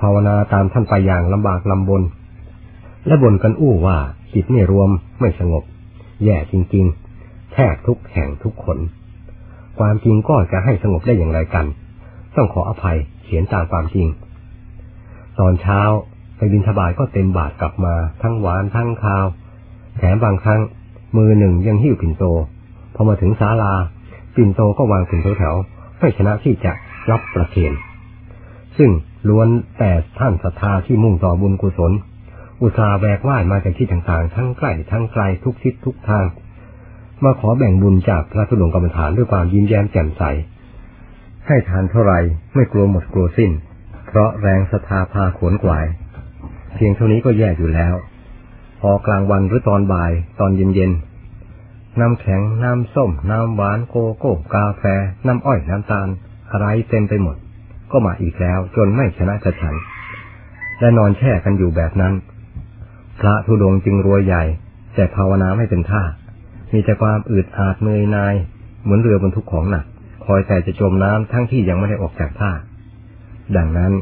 [0.00, 2.02] ภาวนาตามท่านไปอย่างลำบากลำบน
[3.06, 3.98] และบ่นกันอู้ว่า
[4.34, 5.62] จิตไม่รวมไม่สงบ
[6.24, 8.78] แย่จริงๆ แทบทุกแห่งทุกคน
[9.78, 11.66] ความจริงก็จะให้สงบได้อย่างไรกัน
[12.36, 14.08] ต้องขออภัยเขียนตามความจริง
[15.38, 15.80] ตอนเช้า
[16.36, 19.26] ไปบินทบายก็เต็มบาทกลับมาทั้งหวานทั้งคาว
[19.96, 20.60] แถมบางครั้ง
[21.16, 22.24] มือหนึ่งยังหิ้วปิ่นโต
[22.94, 23.72] พอมาถึงศาลา
[24.34, 26.72] ปิ่นโตก็วางถึงแถวๆไม่ชนะที่จะ
[27.10, 27.72] รับประเคน
[28.78, 28.90] ซึ่ง
[29.28, 29.48] ล้วน
[29.78, 31.92] แต่ท่านศรัทธาที่มุ่งต่อบุญกุศล
[32.62, 36.24] อุตสาแวกว่ายมาจากที่ต่างๆ ทั้งใกล้ทั้งไกลทุกทิศทุกทาง
[37.24, 40.22] มาขอแบ่งบุญจากพระสุดงกรรมฐานด้วยความยิ้มแย้มแจ่มใส
[41.46, 42.14] ให้ทานเท่าไร
[42.54, 43.50] ไม่กลัวหมดกลัวสิ้น
[44.06, 45.86] เพราะแรงศรัทธาพาขวนกวาย
[46.74, 47.94] เพียงเท่านี้ก็แย่อยู่แล้ว
[48.90, 54.84] อกลางวันหรือตอนบ่าย ตอนเย็นๆ น้ำแข็ง น้ำส้ม น้ำหวานโกโก้ กาแฟ
[55.26, 56.08] น้ำอ้อย น้ำตาล
[56.50, 57.36] อะไรเต็มไปหมด
[57.90, 59.74] ก็มาอีกแล้วจนไม่ชนะจะฉัน
[60.80, 62.14] และนอนแช่กันอยู่แบบนั้น
[63.20, 64.44] พระธุดงจึงรวยใหญ่
[64.94, 66.02] แต่ภาวนาไม่เป็นท่า
[66.72, 68.34] มีแต่ความอืดอาดเมยนาย
[68.82, 69.84] เหมือนเรือบรรทุกของหนัก
[70.24, 72.50] คอยแต่จะจมน้ำทั้งที่ยังไม่ได้ออกจากท่า
[73.56, 73.92] ดังนั้น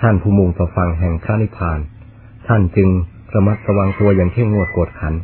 [0.00, 1.78] ท่านผู้มุ่งต่อฟังแห่งพระนิพพาน
[2.48, 2.88] ท่านจึง
[3.34, 5.14] ระมัดระวังตัวอย่างเข้มงวดกวดขัน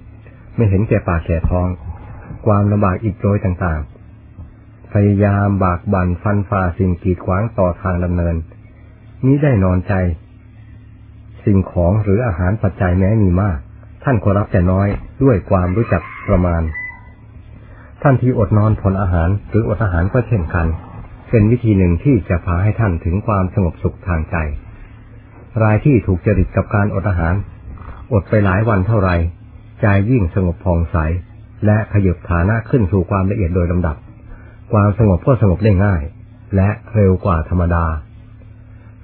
[0.57, 1.69] ไม่เห็นแก่ปากแก่ท้อง
[2.47, 8.37] ความลำบากอีกโดยต่างๆ พยายามบากบั่นฟันฝ่าสิ่งกีดขวางต่อทางดำเนิน
[9.25, 9.95] นี้ได้นอนใจ
[11.45, 13.59] สิ่งของหรืออาหารปัจจัยแม้มีมาก
[14.05, 14.89] ท่านก็รับแต่น้อย
[15.23, 16.63] ด้วยความรู้จักประมาณ
[18.03, 20.67] ท่านที่อดนอนผลอาหารหรืออดอาหารก็เช่นกัน
[21.31, 24.37] เป็นวิธีหนึ่งที่จะพาให้ท่านถึงความสงบสุขทางใจ
[25.63, 27.35] รายที่ถูกจริตกับการอดอาหาร
[28.13, 29.11] อดไปหลายวันเท่าไร
[29.81, 30.97] ใจยิ่งสงบผ่องใส
[31.67, 33.97] และขยับฐานะขึ้นสู่ความละเอียดโดยลำดับ
[34.73, 36.03] ความสงบก็สงบได้ง่าย
[36.57, 37.85] และเร็วกว่าธรรมดา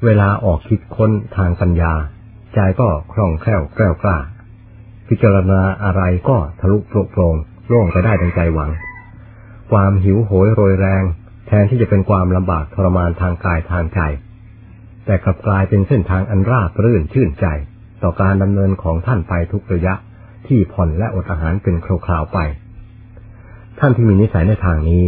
[0.04, 1.92] เวลาออกคิดค้นทางปัญญา
[2.54, 4.18] ใจก็คล่องแคล่วแกล้วกล้า
[5.08, 7.36] พิจารณาอะไรก็ทะลุโปร่งโปร่ง
[7.68, 8.70] โล่งไปได้ดังใจหวัง
[9.70, 11.02] ความหิวโหยโรยแรง
[11.46, 14.00] แทนที่จะเป็นความลำบากทรมานทางกายทางใจ
[15.04, 17.46] แต่กลับกลายเป็นเส้นทางอันราบรื่นชื่นใจ
[18.04, 19.94] ต่อการดำเนินของท่านไปทุกระยะ
[20.46, 22.38] ที่ผ่อนและอดอาหารเป็นคราวๆไป
[23.80, 25.04] ท่านที่มีนิสัยในทางนี้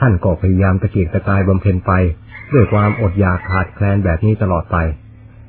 [0.00, 1.92] ท่านก็พยายามตะเกียกตะกายบำเพ็ญไป
[2.52, 4.76] ด้วยความอดอยากขาดแคลนแบบนี้ตลอดไป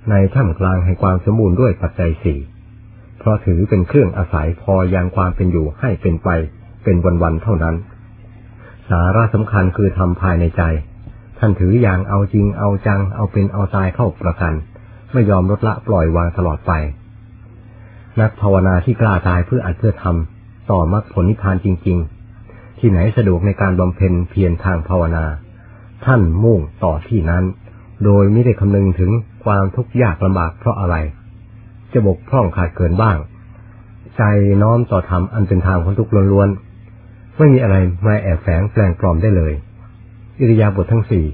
[0.10, 2.40] ในท่ามกลางแห่งความสมบูรณ์ด้วยปัจจัยสี่
[3.20, 6.30] เพราะถือเป็นเครื่องอาศัยพอยังความเป็นอยู่ให้เป็นไป
[6.84, 7.76] เป็นวันๆเท่านั้น
[8.90, 10.64] สาระสำคัญคือทำภายในใจ
[11.40, 14.54] ท่านถืออย่างเอาจริงเอาจังเอาเป็นเอาตายเข้าประกัน
[15.16, 16.72] ไม่ยอมลดละปล่อยวางตลอดไป
[18.22, 21.98] นักภาวนาที่กล้าตายเพื่ออัดเพื่อทำต่อมรรคผลนิพพานจริง
[22.40, 25.26] ๆ ที่ไหนสะดวกในการบำเพ็ญเพียรทางภาวนา
[26.06, 27.44] ท่านมุ่งต่อที่นั้น
[28.04, 29.12] โดยไม่ได้คำนึงถึง
[29.44, 30.96] ความทุกข์ยากลำบากเพราะอะไร
[31.94, 33.18] จะบกพร่องขาดเกินบ้าง
[34.18, 34.24] ใจ
[34.62, 39.54] น้อมต่อธรรมอันเป็นทางของทุกข์ล้วนๆไม่มีอะไรมาแอบแฝงแปลงปลอมได้เลย
[40.40, 41.26] อิริยาบถททั้งสี่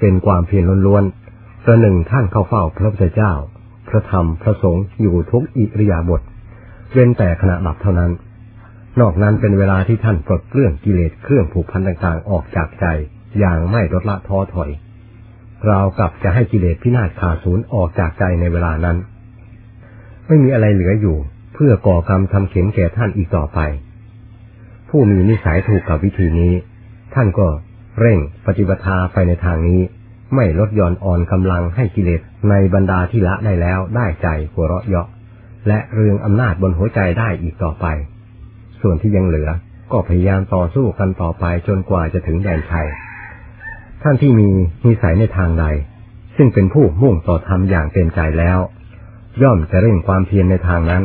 [0.00, 1.19] เป็นความเพียรล้วนๆ
[1.64, 3.32] ประหนึ่งท่านเข้าเฝ้าพระพุทธเจ้า
[3.88, 6.22] พระธรรมพระสงฆ์อยู่ทุกอิริยาบถ
[6.92, 8.12] เว้นแต่ขณะหลับเท่านั้น
[9.00, 12.86] นอกนั้นเป็นเวลาที่ท่านปลดเปลื้องกิเลสเครื่องผูกพันต่างๆ ออกจากใจ
[13.38, 14.70] อย่างไม่ลดละท้อถอย
[15.66, 18.96] เรากลับจะให้กิเลสพินาศขาดศูนย์ออกจากใจในเวลานั้น
[20.26, 21.16] ไม่มีอะไรเหลืออยู่
[21.54, 23.58] เพื่อก่อกรรมทำเข็มแก่ท่านอีกต่อไป
[24.88, 26.52] ผู้มีนิสัยถูกกับวิธีนี้
[27.14, 27.46] ท่านก็
[28.00, 29.80] เร่งปฏิบัติไปในทางนี้
[30.34, 32.20] ไม่ลดย่อนอ่อนกำลังให้กิเลส
[32.50, 35.08] ในบรรดาที่ละได้แล้วได้ใจหัวเราะเยาะ
[35.68, 37.86] และเรืองอำนาจบนหัวใจได้อีกต่อไป
[38.80, 39.50] ส่วนที่ยังเหลือ
[39.92, 42.88] ก็พยายามต่อสู้กันต่อไปจนกว่าจะถึงแดนชัย
[44.02, 44.48] ท่านที่มี
[44.86, 45.64] นิสัยในทางใด
[46.36, 48.58] ซึ่งเป็นผู้มุ่งต่อธรรมอย่างเต็มใจแล้ว
[49.42, 51.02] ย่อมจะเร่งความเพียรในทางนั้น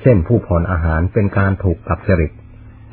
[0.00, 2.32] เช่นผู้ผ่อนอาหารเป็นการถูกกับจริต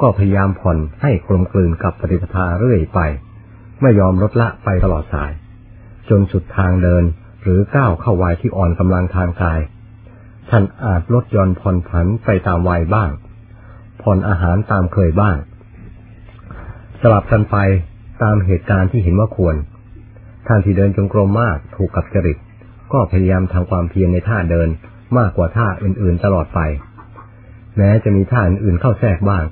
[0.01, 2.99] ก็พยายามผ่อนให้กลมกลืนกับปฏิปทาเรื่อยไป
[3.81, 5.31] ไม่ยอมลดละไปตลอดสาย
[6.09, 7.03] จนสุดทางเดิน
[7.43, 9.59] หรือก้าวเข้าวัยที่อ่อนกำลังทางกาย
[10.49, 13.11] ท่านอาจลดย่อนผ่อนผันไปตามวัยบ้าง
[14.01, 15.37] ผ่อนอาหารตามเคยบ้าง
[17.01, 17.57] สลับกันไป
[18.23, 19.55] ตามเหตุการณ์ที่เห็นว่าควร
[20.47, 22.37] ท่านที่เดินจงกรมมากถูกกับจริต
[22.93, 24.69] ก็พยายามทำความเพียรในท่าเดิน
[25.17, 26.59] มากกว่าท่าอื่นๆตลอดไป
[27.77, 29.45] แม้จะมีท่าอื่นๆเข้าแทรกบ้าง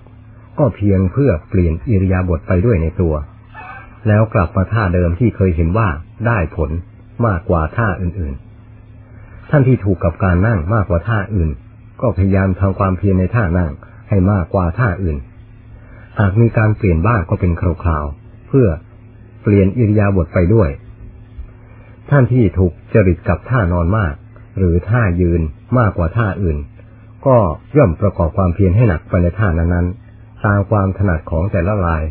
[0.59, 3.13] ก็เพียงเพื่อเปลี่ยนอิริยาบถไปด้วยในตัว
[4.07, 5.89] แล้วกลับมาท่าเดิมที่เคยเห็นว่า
[6.27, 6.69] ได้ผล
[7.25, 11.49] มากกว่าท่าอื่นๆ ท่านที่ถูกกับการนั่งมากกว่าท่าอื่น
[12.01, 13.71] ก็พยายามทำความเพียรในท่านั่ง
[14.09, 15.17] ให้มากกว่าท่าอื่น
[16.19, 18.67] หากมีการเปลี่ยนบ้างก็เป็นคราวๆเพื่อ
[19.43, 20.69] เปลี่ยนอิริยาบถไปด้วย
[22.09, 24.13] ท่านที่ถูกจริตกับท่านอนมาก
[24.57, 25.41] หรือท่ายืน
[25.79, 26.57] มากกว่าท่าอื่น
[27.27, 27.37] ก็
[27.77, 32.03] ย่อมประกอบความเพียรให้หนักไปในท่านั้นๆตามความถนัดของแต่ละราย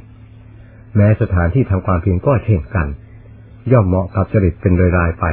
[0.96, 2.88] แม้สถานที่ทำความเพียรก็เช่นกัน
[3.72, 5.24] ย่อมเหมาะกับจริตเป็นโดยรายไป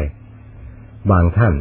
[1.11, 1.53] บางท่าน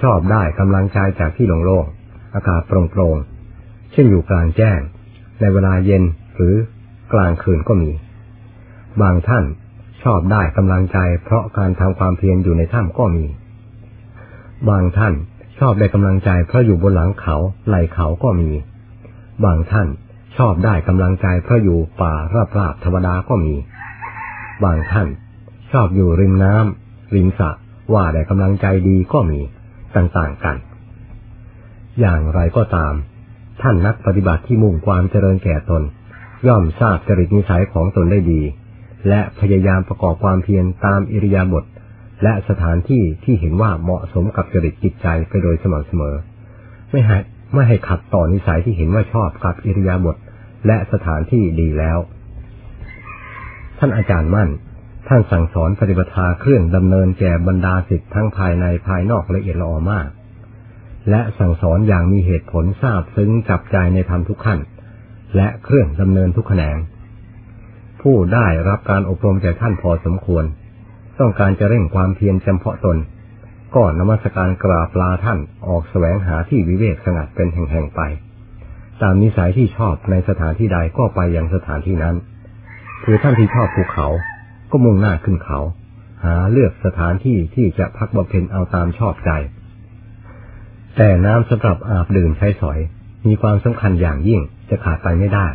[0.00, 4.80] ชอบได้กำลังใจจากที่โล่งๆอากาศโปร่งๆเช่นอยู่กลางแจ้ง
[5.40, 6.02] ในเวลาเย็น
[6.34, 6.54] หรือ
[7.12, 7.90] กลางคืนก็มี
[9.02, 9.44] บางท่าน
[10.02, 13.26] ชอบได้กำลังใจ เพราะการทำความเพียรอยู่ในถ้ำก็มี
[14.68, 15.14] บางท่าน
[15.58, 17.36] ชอบได้กำลังใจเพราะอยู่บนหลังเขา
[17.68, 18.50] ไหลเขาก็มี
[19.44, 19.88] บางท่าน
[20.36, 22.14] ชอบได้กำลังใจเพราะอยู่ป่า
[22.58, 23.54] ราบๆธรรมดาก็มี
[24.64, 25.08] บางท่าน
[25.72, 27.50] ชอบอยู่ริมน้ำริมสระ
[27.94, 29.40] ว่าได้กำลังใจดีก็มี
[29.96, 30.56] ต่างๆกัน
[32.00, 32.94] อย่างไรก็ตาม
[33.62, 35.82] ท่านนักปฏิบัติที่มุ่งความเจริญแก่ตน
[36.46, 38.42] ย่อมทราบจริตนิสัยของตนได้ดี
[39.08, 41.64] และพยายามประกอบความเพียรตามอิริยาบถ
[42.22, 46.16] และสถานที่ที่เห็นว่าเหมาะสมกับจริตจิตใจไปโดยสม่ำเสมอ
[46.90, 47.18] ไม่ให้
[47.54, 50.16] ไม่ให้ขัดต่อนิสัยที่เห็นว่าชอบกับอิริยาบถ
[50.66, 51.98] และสถานที่ดีแล้ว
[53.78, 54.50] ท่านอาจารย์มั่น
[55.08, 60.08] ท่านสั่งสอนปฏิบัติเครื่องดำเนินแก่บรรดาสิทธิ์ทั้งภายในภายนอกละเอียดละออมาก
[61.10, 64.58] และสั่งสอนอย่างมีเหตุผลทราบซึ้งจับใจในธรรมทุกขั้น
[65.36, 66.78] และเครื่องดำเนินทุกแขนง
[68.02, 70.44] ผู้ได้รับการอบรมจากท่านพอสมควร
[71.20, 72.96] ต้องการจะเร่งความเพียรจำเพาะตน
[73.74, 78.00] ก็นมัสการกราบลาท่านออกแสวงหาที่วิเวกสงัดเป็นแห่งๆไป
[79.02, 82.16] ตามนิสัยที่ชอบในสถานที่ใดก็ไปยังสถานที่นั้น
[83.04, 84.08] คือท่านที่ชอบภูเขา
[84.70, 85.60] ก็มุ่งหน้าขึ้นเขา
[86.24, 89.30] หาเลือกสถานที่ที่จะพักบำเพ็ญเอาตามชอบใจ
[90.96, 92.78] แต่น้ำสำหรับอาบดื่มใช้สอย
[93.26, 94.40] มีความสำคัญอย่างยิ่ง
[94.70, 95.46] จะขาดไปไม่ได้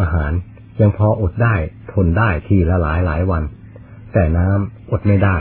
[0.00, 0.32] อาหาร
[0.80, 1.54] ยังพออดได้
[1.92, 3.42] ทนได้ทีละหลายหลายวัน
[4.12, 5.36] แต่น้ำอดไม่ได้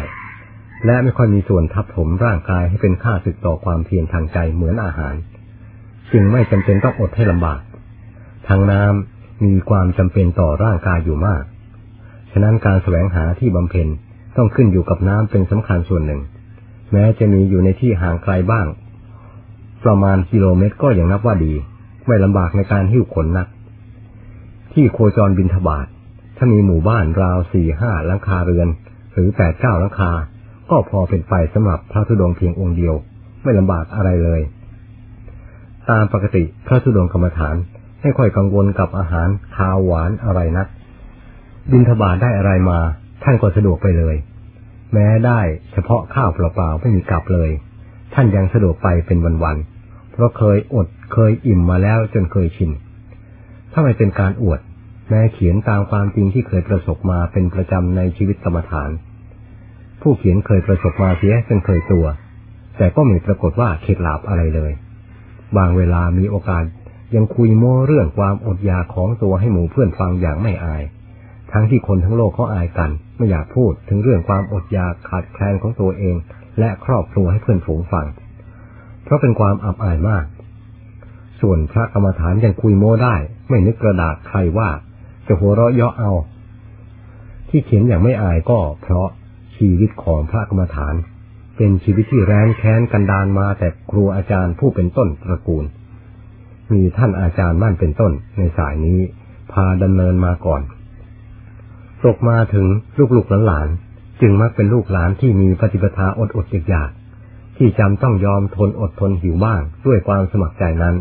[0.86, 5.16] และไม่ค่อยมีส่วนทับถมร่างกายให้เป็นค่าศึกต่อความเพียรทางใจเหมือนอาหาร
[6.12, 7.60] จึงไม่จำเป็นต้องอดให้ลำบาก
[8.47, 11.43] ทางน้ำมีความจำเป็นต่อร่างกายอยู่มาก
[12.32, 13.88] ฉะนั้นการแสวงหาที่บำเพ็ญ
[14.38, 16.22] ต้องขึ้นอยู่กับน้ำเป็นสำคัญส่วนหนึ่ง
[16.91, 18.68] แม้จะมีอยู่ในที่ห่างไกลบ้าง
[19.84, 21.53] ประมาณกิโลเมตรก็ยังนับว่าดี
[22.08, 23.47] ไม่ลำบากในการหิ้วขนนัก
[24.74, 25.88] ที่โคจรบินทบาท
[26.38, 28.68] ถ้ามีหมู่บ้านราวสี่ห้าลังคาเรือน
[29.14, 30.12] หรือแปดเก้าลังคา
[30.70, 32.95] ก็พอเป็นไปสำหรับพระธุดงเพียงองค์เดียว
[33.43, 34.41] ไม่ลำบากอะไรเลย
[35.91, 37.55] ตามปกติพระธุดงกรรมฐาน
[38.01, 40.67] ไม่ค่อยกังวลกับอาหารคาวหวานอะไรนัก
[41.71, 42.79] บินทบาทได้อะไรมา
[43.23, 44.15] ท่านก็สะดวกไปเลย
[44.93, 45.39] แม้ได้
[45.71, 47.49] เฉพาะข้าวเปล่าๆไม่มีกลับเลย
[48.13, 52.71] ท่านยังสะดวกไปเป็นวันๆ เพราะเคยอดเคยอิ่มมาแล้วจนเคยชิน
[53.71, 54.59] ถ้าไม่เป็นการอวด
[55.09, 58.89] แม้เขียนตามความจริงที่เคยประสบมาเป็นประจำในชีวิตกรรมฐาน
[60.01, 62.05] ผู้เขียนเคยประสบมาเสียจนเคยตัว
[62.77, 64.71] แต่ก็ไม่ปรากฏว่าเข็ดลาบอะไรเลย
[65.58, 66.64] บางเวลามีโอกาส
[67.16, 70.84] ยังคุยโม้เรื่องความอดอยากของตัวให้หมู่เพื่อนฟังอย่างไม่อาย
[71.52, 76.16] ทั้งที่คนทั้งโลกเขาอายกัน ไม่อยากพูดถึงเรื่องความอดอยากขาดแคลนของตัวเอง
[76.60, 78.06] และครอบครัวให้เพื่อนฝูงฟัง
[79.04, 80.26] เพราะเป็นความอับอายมาก
[81.41, 83.16] ส่วนพระกรรมฐานยังคุยโม้ได้
[83.50, 84.70] ไม่นึกกระดาษใครว่า
[85.28, 86.12] จะหัวเราะเยาะเอา
[87.50, 89.08] ที่เขียนอย่างไม่อายก็เพราะ
[89.56, 90.95] ชีวิตของพระกรรมฐาน
[91.58, 95.66] เป็นชีวิตที่แร้นแค้นกันดานมาแต่ครูอาจารย์ผู้เป็นต้นตระกูล
[96.74, 98.99] มีท่านอาจารย์มั่นเป็นต้นในสายนี้
[99.51, 100.62] พาดำเนินมาก่อน
[102.03, 102.66] ตกมาถึง
[102.97, 103.68] ลูกหลาน
[104.22, 106.91] จึงมักเป็นลูกหลานที่มีปฏิปทาอดอดอยาก
[107.58, 110.95] ที่จำต้องยอมทนอดทนหิวบ้างด้วยความสมัครใจนั้น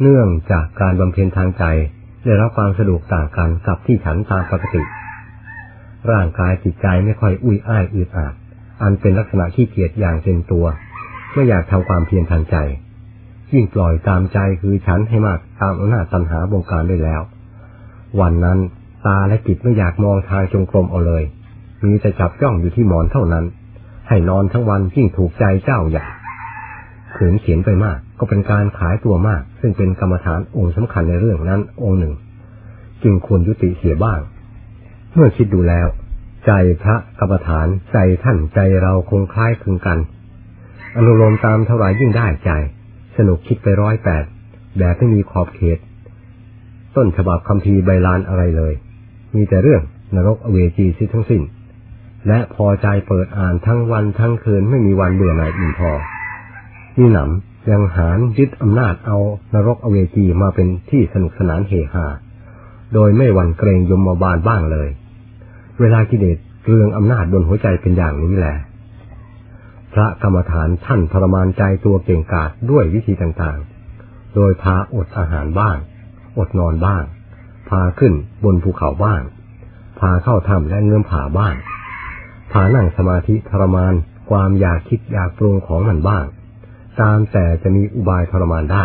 [0.00, 1.64] เนื่องจากการบำเพ็ญทางใจ
[2.24, 4.82] ได้รับความสะดวกต่างกันกับที่ฉันตามปกติ
[6.10, 8.34] ร่างกายจิตใจไม่ค่อยอุ้ยอ้ายอืดอาด
[8.82, 10.66] อันเป็นลักษณะที่เกียจอย่างเต็มตัว
[11.34, 12.56] ไม่อยากทำความเพียรทางใจ
[13.52, 17.22] ยิ่งปล่อยตามใจคือฉันให้มากตามอำนาจตัณหาบงการได้แล้ว
[18.20, 18.58] วันนั้น
[19.06, 21.24] ตาและจิตไม่อยากมองทางจงกรมเอาเลย
[21.84, 23.44] มีแต่จับจ้องอยู่ที่หมอนเท่านั้น
[24.08, 26.12] ให้นอนทั้งวันยิ่งถูกใจเจ้าอยาก
[27.16, 32.14] ขืนเขียนไปมาก ก็เป็นการขายตัวมาก ซึ่งเป็นกรรมฐานองค์สำคัญในเรื่องนั้นองค์หนึ่ง
[33.02, 34.20] จึงควรยุติเสียบ้าง
[35.14, 35.86] เมื่อคิดดูแล้ว
[36.48, 39.98] ใจพระกรรมฐานใจท่านใจเราคงคล้ายคลึงกัน
[40.96, 42.50] อนุโลมตามเท่าไรยิ่งได้ใจ
[43.16, 44.24] สนุกคิดไปร้อยแปด
[44.78, 45.78] แบบไม่มีขอบเขต
[46.96, 48.72] ต้นฉบับคำพีใบลานอะไรเลย
[49.34, 49.82] มีแต่เรื่อง
[50.14, 51.42] นรกอเวจีซิทั้งสิ้น
[52.28, 55.90] และพอใจเปิดอ่านทั้งวันทั้งคืนไม่มีวันเบื่อหน่ายอิ่มพอ
[56.98, 59.18] นี่หนำยังหารยึดอำนาจเอา
[59.54, 62.06] นรกอเวจีมาเป็นที่สนุกสนานเฮฮา
[62.94, 64.90] โดยไม่หวั่นเกรงยมบาลบ้างเลย
[65.80, 68.56] เวลากิเลสเรืองอำนาจบนหัวใจเป็นอย่างนี้แหละ
[69.92, 75.76] พระกรรมฐานท่านทรมานใจตัวเก่งกาจด้วยวิธีต่างๆ โดยพาอดอาหารบ้าง
[76.38, 77.02] อดนอนบ้าง
[77.68, 78.12] พาขึ้น
[78.44, 79.22] บนภูเขาบ้าง
[80.00, 81.54] พาเข้าถ้ำและเงื่อมผาบ้าง
[82.52, 83.94] พานั่งสมาธิทรมาน
[84.30, 86.24] ความอยากคิดอยากปรุงของมันบ้าง
[87.00, 88.84] ตามแต่จะมีอุบายทรมานได้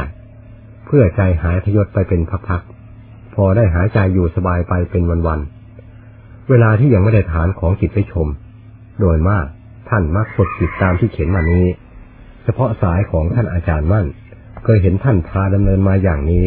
[0.85, 5.62] เพื่อใจหายทยศไปเป็นพักๆ พอได้หายใจอยู่สบายไปเป็นวันๆ
[6.55, 8.27] เวลาที่ยังไม่ได้ฐานของจิตไปชม
[8.99, 9.45] โดยมาก
[9.89, 11.65] ท่านมักฝึกจิตตามที่เขียนมานี้
[12.43, 14.07] เฉพาะสายของท่านอาจารย์มั่น
[14.63, 16.45] เคยเห็นท่านพาดำเนินมาอย่างนี้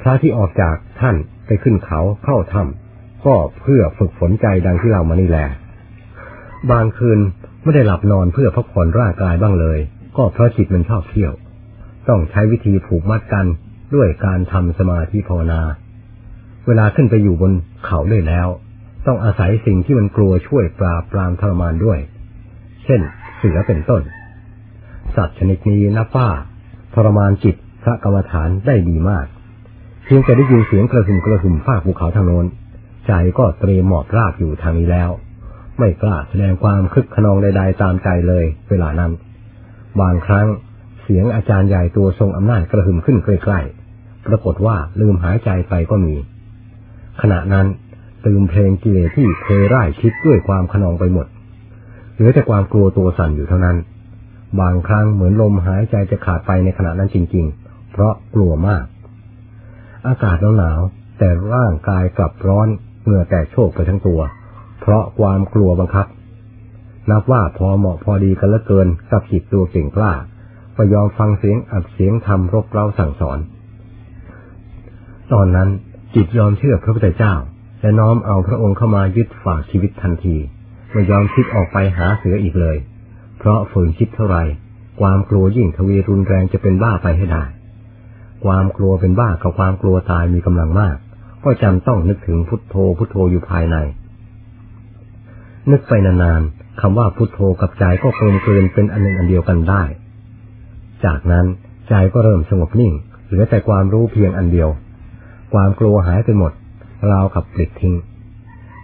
[0.00, 5.46] พระที่ออกจากท่านไปขึ้นเขาเข้าถ้ำก็เพื่อฝึกฝนใจดังที่เรามานี่แหละ
[6.70, 7.18] บางคืน
[7.62, 9.78] ไม่ได้หลับนอนเพื่อพักผ่อนร่างกายบ้างเลย
[10.16, 11.32] ก็เพราะจิตมันชอบเที่ยว
[12.08, 13.46] ต้องใช้วิธีผูกมัดกัน
[13.94, 15.60] ด้วยการทำสมาธิภาวนา
[16.66, 17.52] เวลาขึ้นไปอยู่บน
[17.84, 18.48] เขาได้แล้ว
[19.06, 21.98] ต้องอาศัยสิ่งที่มันกลัวช่วยปราบปรามทรมานด้วย
[22.84, 23.00] เช่น
[23.36, 24.02] เสือเป็นต้น
[25.16, 26.28] สัตว์ชนิดนี้นับว่า
[26.94, 29.26] ทรมานจิตพระกรรมฐานได้ดีมาก
[30.12, 32.46] พียงแต่ได้ยินเสียงกระหึ่มกระหึ่มฟาภูเขาทางโน้น
[33.06, 35.10] ใจใจก็เตรียมหมอบราบอยู่ทางนี้แล้ว
[35.78, 39.12] ไม่กล้าแสดงความคึกขนองใดๆตามใจเลย เวลานั้น
[40.00, 40.46] บางครั้ง
[41.02, 46.14] เสียงอาจารย์ใหญ่ตัวทรงอำนาจกระหึ่มขึ้นใกล้ๆ ปรากฏว่าลืมหายใจไปก็มี
[47.22, 47.66] ขณะนั้น
[48.26, 51.26] ตื่มเพลงกิเลสที่เคยร่ายคิดด้วยความขนองไปหมด
[52.14, 53.76] เหลือแต่ความกลัวตัวสั่นอยู่เท่านั้น
[54.60, 58.84] บางครั้งเหมือนลมหายใจจะขาดไปในขณะนั้นจริง ๆ เพราะกลัวมาก
[60.06, 60.80] อากาศหนาว
[61.18, 62.68] แต่ร่างกายกลับร้อน
[63.04, 64.20] เหงื่อแตกโชกไปทั้งตัว
[64.80, 66.06] เพราะความกลัวบังคับ
[67.10, 70.12] นับว่าพอเหมาะพอดีกันละเกินกับจิตตัวเก่งกล้า
[70.76, 73.38] ก็ยอมฟังเสียงอัดเสียงทำรบเร้าสั่งสอน
[75.32, 75.68] ตอนนั้น
[76.14, 77.34] จิตยอมเชื่อพระพุทธเจ้า
[77.80, 80.36] และน้อมเอาพระองค์เข้ามายึดฝากชีวิตทันที
[80.92, 82.76] ไม่ยอมคิดออกไปหาเสืออีกเลย
[83.38, 84.38] เพราะฝืนคิดเท่าไร
[85.00, 87.44] ความกลัวยิ่งทวีรุนแรงจะเป็นบ้าไปให้ได้
[88.44, 90.96] ความกลัวเป็นบ้ากับความกลัวตายมีกำลังมาก
[91.44, 93.76] ก็จำต้องนึกถึงพุทโธพุทโธอยู่ภายใน
[95.70, 99.82] นึกไปนานๆคำว่าพุทโธกับใจก็กลมกลืนเป็นอันหนึ่งอันเดียวกันได้
[101.04, 101.46] จากนั้น
[101.88, 102.92] ใจก็เริ่มสงบนิ่ง
[103.26, 104.68] เหลือแต่ความรู้เพียงอันเดียว
[105.52, 106.52] ความกลัวหายไปหมด
[107.10, 107.94] ราวกับปลิดทิ้ง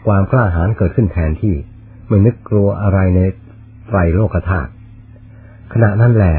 [0.06, 1.54] ความกล้าหาญเกิดขึ้นแทนที่
[2.08, 3.20] ไม่นึกกลัวอะไรใน
[3.88, 4.70] ไตรโลกธาตุ
[5.72, 6.34] ขณะนั้นแหละ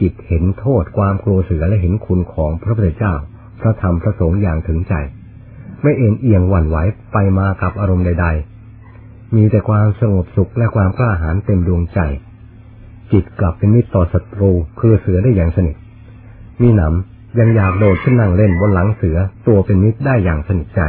[0.00, 3.14] จิตเห็นโทษความกลัวเสือและเห็นคุณของพระพุทธเจ้า
[3.60, 4.94] พระธรรมพระสงฆ์อย่างถึงใจ
[5.82, 6.76] ไม่เอ็นเอียงหวั่นไหว
[7.12, 8.26] ไปมากับอารมณ์ใด
[8.80, 12.00] ๆ มีแต่ความสงบสุขและความกล้าหาญเต็มดวงใจ
[13.12, 14.50] จิตกลับเป็นมิตรต่อศัตรู
[14.80, 15.76] คือเสือได้อย่างสนิท
[16.62, 19.16] มีหนำยังอยากโดดขึ้นนั่งเล่นบนหลังเสือ
[19.46, 20.82] ตัวเป็นมิตรได้อย่างสนิทใจ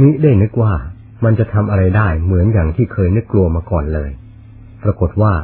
[0.00, 0.74] มิได้นึกว่า
[1.24, 4.10] มันจะทำอะไรได้เหมือนอย่างที่เคยนึกกลัวมาก่อนเลย
[4.82, 5.34] ปรากฏว่า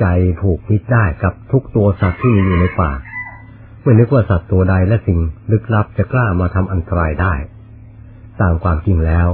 [0.00, 0.04] ใจ
[0.40, 2.92] ผูกมิดได้กับทุกตัวสัตว์ที่มีอยู่ในป่า
[3.82, 5.18] ไม่นึกว่าสัตว์ตัวใดและสิ่ง
[5.52, 7.34] ลึกลับจะกล้ามาทำอันตรายได้
[8.40, 9.28] ตามความจริงแล้ว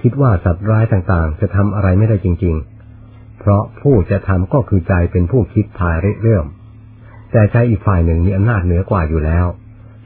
[0.00, 2.56] คิดว่าสัตว์ร้ายต่างๆ จะทำอะไรไม่ได้จริง
[2.98, 6.46] ๆ เพราะผู้จะทำก็คือใจเป็นผู้คิดทายเรื่อม
[7.32, 9.46] แต่ใจอีกฝ่ายหนึ่งมีอำนาจเหนือกว่าอยู่แล้ว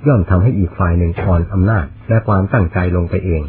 [0.06, 3.42] ย่อมทำให้อีกฝ่ายหนึ่งอ่อนอำนาจและความตั้งใจลงไปเอง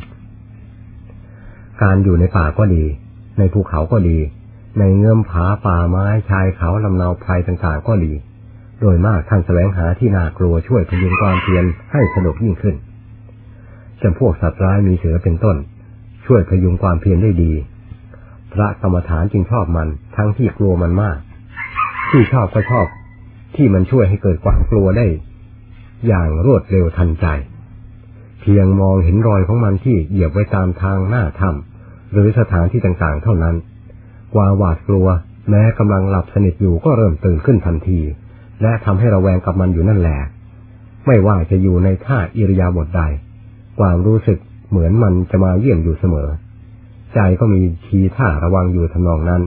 [1.81, 2.85] การอยู่ในป่าก็ดี
[3.37, 4.19] ในภูเขาก็ดี
[4.79, 8.13] ในเงื่อมผาป่าไม้ชายเขาลำเนาไพรต่างๆก็ดี
[8.79, 12.75] โดยมากท่านแสวงหาที่น่ากลัวช่วยพยุงความเพียรให้สนุกยิ่งขึ้น
[14.01, 15.57] จำพวกสัตว์ร้ายมีเสือเป็นต้น
[16.25, 17.53] ช่วยพยุงความเพียรได้ดี
[18.53, 21.17] พระกรรมฐานจึงชอบมันทั้งที่กลัวมันมาก
[22.11, 22.87] ที่ชอบก็ชอบ
[23.55, 25.07] ที่มันช่วยให้เกิดความกลัวได้
[26.07, 27.25] อย่างรวดเร็วทันใจ
[28.41, 31.68] เพียงมองเห็นรอยของมันที่เหยียบไว้ตามทางหน้าถ้ำ
[32.11, 33.55] หรือสถานที่ต่างๆ เท่านั้น
[34.33, 35.07] กว่าหวาดกลัว
[35.49, 37.99] แม้กำลังหลับสนิทอยู่ก็เริ่มตื่นขึ้นทันที
[38.61, 40.19] และทำให้ระแวงกับมันอยู่นั่นแหละ
[41.07, 43.01] ไม่ว่าจะอยู่ในท่าอิริยาบถใด
[43.79, 44.39] ความรู้สึก
[44.69, 46.29] เหมือนมันจะมาเยี่ยมอยู่เสมอ
[47.13, 49.41] ใจก็มีทีท่าระวังอยู่ทำนองนั้น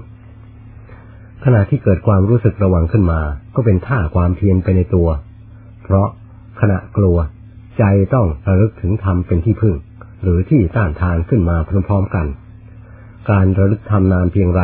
[1.44, 3.20] ขณะที่เกิดความรู้สึกระวังขึ้นมา
[3.54, 5.08] ก็เป็นท่าความเพียรไปในตัว
[5.82, 6.08] เพราะ
[6.60, 7.16] ขณะกลัว
[7.78, 7.84] ใจ
[8.14, 9.76] ต้องระลึกถึงธรรมเป็นที่พึ่ง
[10.22, 11.56] หรือที่ต้านทานขึ้นมา
[11.88, 12.26] พร้อมๆกัน
[13.30, 14.62] การระลึกทำนานเพียงไร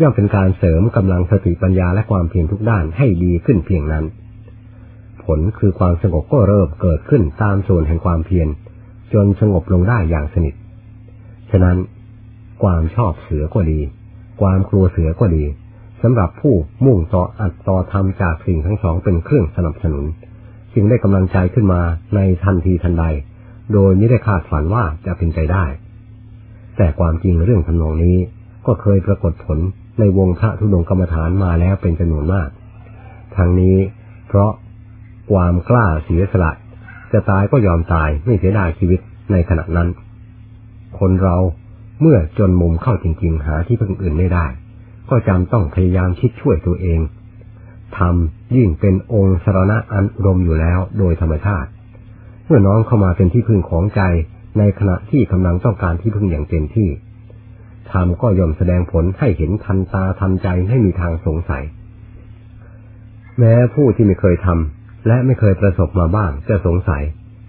[0.00, 4.04] ย่อมเป็นการเสริมกำลังสติปัญญาและความเพียรทุกด้านให้ดีขึ้นเพียงนั้น
[5.24, 8.48] ผลคือความสงบก็เริ่มเกิดขึ้นตามส่วนแห่งความเพียร
[9.14, 10.54] จนสงบลงได้อย่างสนิท
[11.50, 11.76] ฉะนั้น
[12.62, 13.80] ความชอบเสือก็ดี
[14.40, 15.44] ความกลัวเสือก็ดี
[16.02, 16.54] สำหรับผู้
[16.84, 20.04] มุ่งต่ออัดต่อทำจากสิ่งทั้งสองเป็นเครื่องสนับสนุน
[20.74, 21.82] จึงได้กำลังใจขึ้นมา
[22.14, 23.04] ในทันทีทันใด
[23.72, 25.64] โดยไม่ได้คาดฝันว่าจะเป็นใจได้
[26.76, 28.18] แต่ความจริงเรื่องทำนองนี้
[28.66, 29.58] ก็เคยปรากฏผล
[29.98, 32.48] ในวงพระธุดงกรรมฐานมาแล้วเป็นจำนวนมาก
[33.36, 33.76] ทั้งนี้
[34.28, 34.50] เพราะ
[35.32, 36.52] ความกล้าเสียสละ
[37.12, 39.00] จะตายก็ยอมตายไม่เสียดายชีวิต
[39.32, 39.88] ในขณะนั้น
[40.98, 41.36] คนเรา
[42.00, 44.46] เมื่อจนมุมเข้าจริง ๆ หาที่พึ่งอื่นไม่ได้
[45.10, 47.00] ก็จำต้องพยายามคิดช่วยตัวเอง
[47.98, 51.68] ทำยิ่งเป็นองค์สรณะอันรมอยู่แล้วโดยธรรมชาติ
[52.46, 54.02] เมื่อน้องเข้ามาเป็นที่พึ่งของใจ
[54.58, 56.88] ในขณะที่กำลังต้องการที่พึ่งอย่างเต็มที่
[57.92, 61.64] ธรรมก็ย่อมแสดงผลให้เห็นทันตาทันใจให้มีทางสงสัย
[63.38, 67.02] แม้ผู้ที่ไม่เคยทำและไม่เคยประสบมาบ้างจะสงสัย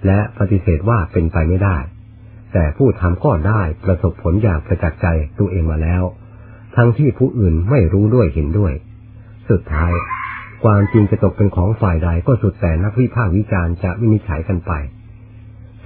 [0.06, 1.78] และปฏิเสธว่าเป็นไปไม่ได้
[2.54, 5.08] แต่ผู้ทำก็ได้ประสบผลอย่างประจักษ์ใจ
[5.40, 6.04] ตัวเองมาแล้ว
[6.76, 8.74] ทั้งที่ผู้อื่นไม่รู้ด้วยเห็นด้วย
[9.50, 9.92] สุดท้าย
[10.64, 14.72] ความจริงจะตกเป็นของฝ่ายใดก็สุดแต่นักวิพากษ์วิจารณ์จะวินิจฉัยกันไป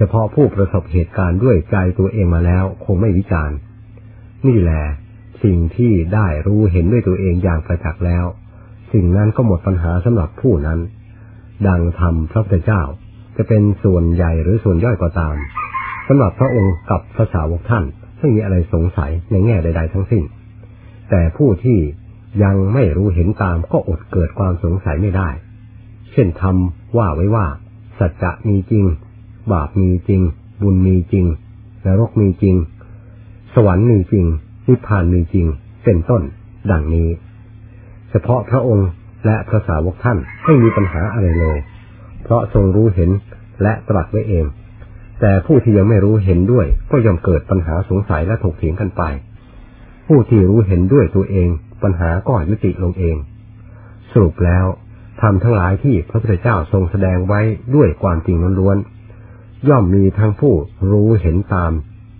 [0.02, 3.56] ฉพาะผู้ประสบเหตุการณ์ด้วยใจตัวเองมาแล้วคงไม่วิจารณ์
[4.46, 4.84] นี่แหละ
[5.44, 8.24] สิ่งที่ได้รู้เห็นด้วยตัวเองอย่างประจักษ์แล้ว
[8.92, 10.78] สิ่งนั้นก็หมดปัญหาสำหรับผู้นั้น
[11.68, 12.82] ดังธรรมพระพุทธเจ้า
[13.36, 15.34] จะเป็นส่วนใหญ่หรือส่วนย่อยก็ตาม
[16.08, 17.84] สำหรับพระองค์กับภาษาวกท่าน
[18.18, 20.22] ไม่มีอะไรสงสัยในแง่ใด ๆ ทั้งสิ้น
[21.10, 21.78] แต่ผู้ที่
[22.44, 25.30] ยังไม่รู้เห็นตามก็อดเกิดความสงสัยไม่ได้
[26.12, 27.46] เช่นทำว่าไว้ว่า
[27.98, 28.84] สัจจะมีจริง
[29.52, 30.22] บาปมีจริง
[30.62, 31.26] บุญมีจริง
[31.84, 32.56] นรกมีจริง
[33.54, 34.26] สวรรค์มีจริง
[34.68, 35.46] นิพพานมีจริง
[35.84, 36.22] เป็นต้น
[36.70, 37.08] ดังนี้
[38.10, 38.88] เฉพาะพระองค์
[39.26, 41.58] และพระสาวกท่านไม่มีปัญหาอะไรเลย
[42.22, 43.10] เพราะทรงรู้เห็น
[43.62, 44.44] และตรัสไว้เอง
[45.20, 49.02] แต่ผู้ที่ยังไม่รู้เห็นด้วย ก็ย่อมเกิดปัญหาสงสัยและถกเถียงกันไป
[50.06, 51.48] ผู้ที่รู้เห็นด้วยตัวเอง
[51.82, 53.16] ปัญหาก็ยุติลงเอง
[54.12, 54.64] สรุปแล้ว
[55.22, 57.40] ทำทั้งหลายที่พระพุทธเจ้าทรงแสดงไว้
[57.74, 59.01] ด้วยความจริงล้วนๆ
[59.68, 60.54] ย่อมมีทั้งผู้
[60.90, 61.72] รู้เห็นตาม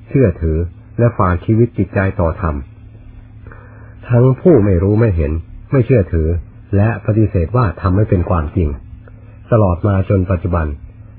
[0.08, 0.58] เชื่อถือ
[0.98, 2.54] และฝากชีวิตจิตใจต่อธรรม
[4.08, 5.32] ทั้งผู้ไม่รู้ไม่เห็น
[5.70, 6.28] ไม่เชื่อถือ
[6.76, 8.68] และปฏิเสธว่าทำไม่เป็นความจริง
[9.52, 10.66] ตลอดมาจนปัจจุบัน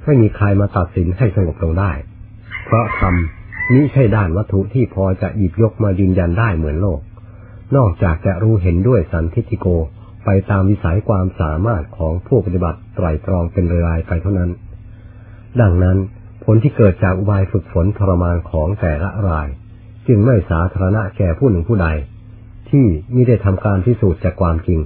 [0.06, 1.92] ไม่มีใครมาตัดสินให้สงบลงได้
[2.66, 3.16] เพราะธรรม
[3.72, 7.00] นี้ใช่ด้านวัตถุที่พอจะหยิบยกมายืนยันได้เหมือนโลก
[7.76, 9.68] นอกจากจะรู้เห็นด้วยสันทิฏฐิโก
[10.26, 14.52] ไปตามวิสัยความสามารถของผู้ปฏิบัติไตรตรองเป็นรายไปเท่านั้น
[15.62, 15.98] ดังนั้น
[16.44, 19.48] ผลที่เกิดจากอุบายฝึกฝนทรมานของแต่ละราย
[20.08, 21.88] จึงไม่สาธารณะแก่ผู้หนึ่งผู้ใด
[22.70, 24.80] ที่มิได้ทำการพิสูจน์จากความจริง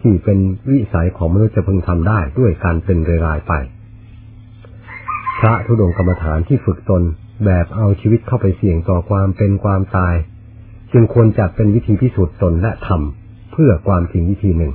[0.00, 0.38] ที่เป็น
[0.70, 3.52] วิสัยของมนุษย์จะพึงทำได้ด้วยการเป็นรายไป
[5.40, 7.02] พระธุดงกรรมฐานที่ฝึกตน
[7.44, 10.14] แบบเอาชีวิตเข้าไปเสี่ยงต่อความเป็นความตาย
[10.92, 14.72] จึงควรจัดเป็นวิธีพิสูจน์ตนและทำเพื่อความจริงวิธีหนึ่ง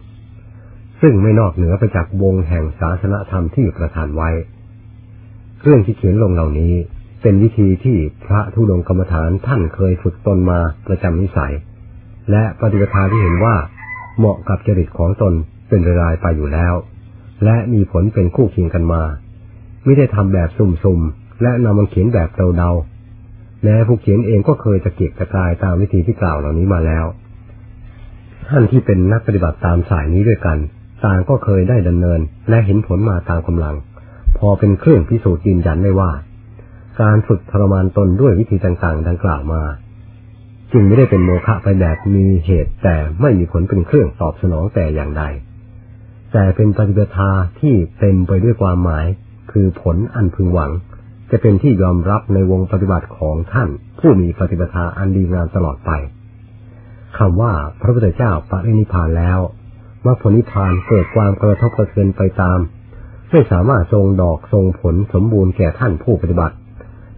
[1.02, 4.30] ซึ่งไม่นอกเหนือไปจากวงแห่งศาสนธรรมที่ประทานไว้
[5.64, 6.74] เรื่องที่เขียนลงเหล่านี้
[7.22, 11.54] เป็นวิธีที่พระธุดงกรรมฐานท่านเคยฝึกตนมาประจำนิสัย
[12.32, 13.56] และปฏิปทาที่เห็นว่า
[14.18, 15.34] เหมาะกับจริตของตน
[15.70, 16.74] เป็นรายไปอยู่แล้ว
[17.44, 19.04] และมีผลเป็นคู่เคียงกันมา
[19.84, 27.06] ไม่ได้ทำแบบสุ่มๆ และนำมาเขียนแบบเดาๆแม้ผู้เขียนเองก็เคยตะเกียกตะกายตามวิธีที่กล่าวเหล่านี้มาแล้ว
[28.48, 30.58] ท่านที่เป็นนักปฏิบัติตามสายนี้ด้วยกัน
[31.06, 33.76] ต่างก็เคยได้ดำเนินและเห็นผลมาตามกำลัง
[34.40, 36.12] พอเป็นเครื่องพิสูจน์ยืนยันได้ว่า
[37.02, 39.64] การฝึกทรมานตนด้วยวิธีต่างๆ ดังกล่าวมา
[40.72, 45.24] จึงไม่ได้เป็นโมฆะไปแบบมีเหตุแต่ไม่มีผลเป็นเครื่องตอบสนองแต่อย่างใด
[46.34, 47.30] แต่เป็นปฏิบัติ
[47.60, 49.06] ที่เต็มไปด้วยความหมาย
[49.52, 50.72] คือผลอันพึงหวัง
[51.32, 53.70] จะเป็นที่ยอมรับในวงปฏิบัติของท่าน
[54.00, 55.92] ผู้มีปฏิบัติอันดีงามตลอดไป
[57.18, 59.40] คำว่าพระพุทธเจ้าปรินิพานแล้ว
[60.06, 62.60] มรรคผลนิพพานเกิดความกระทบกระเทือนไปตาม
[63.32, 66.56] ไม่สามารถทรงดอกทรงผลสมบูรณ์แก่ท่านผู้ปฏิบัติ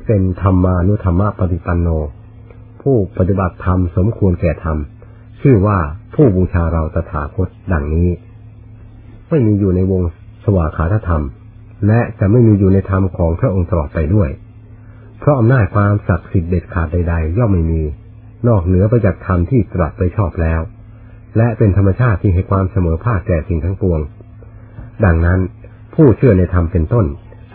[0.07, 1.87] เป็นธรรมานุธรรมปฏิปันโน
[2.81, 4.77] ผู้ปฏิบัติธรรมสมควรแก่ธรรม
[5.41, 5.77] ชื่อว่า
[6.15, 8.09] ผู้บูชาเราตถาคตดังนี้
[9.29, 10.01] ไม่มีอยู่ในวง
[10.43, 11.23] สวากขาธรรม
[11.87, 14.29] และจะไม่มีอยู่ในธรรมของพระองค์ตลอดไปด้วย
[15.19, 17.81] เพราะอำนาจความศักดิ์สิทธิ์เด็ดขาดใด ๆ ย่อมไม่มี
[18.47, 20.61] นอกเหนือไปจากธรรมที่ตรัสไปชอบแล้ว
[21.37, 23.99] และเป็นธรรมชาติที่ให้ความเสมอภาคแก่สิ่งทั้งปวง
[25.05, 25.39] ดังนั้น
[25.95, 27.05] ผู้เชื่อในธรรมเป็นต้น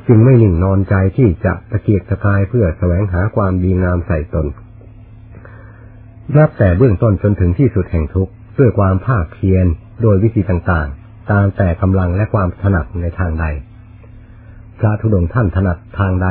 [0.06, 4.46] จึงไม่นิ่งนอนใจที่จะตะเกียกตะกายเพื่อแสวงหาความดีงามใส่ตน
[6.36, 9.66] นับแต่เบื้องต้นจนถึงที่สุดแห่งทุกข์ด้วยความภาคเพียร
[10.02, 13.46] โดยวิธีต่างๆ ตามแต่กำลังและความถนัดในทางใด
[14.78, 16.28] พระธุดงท่านถนัดทางใด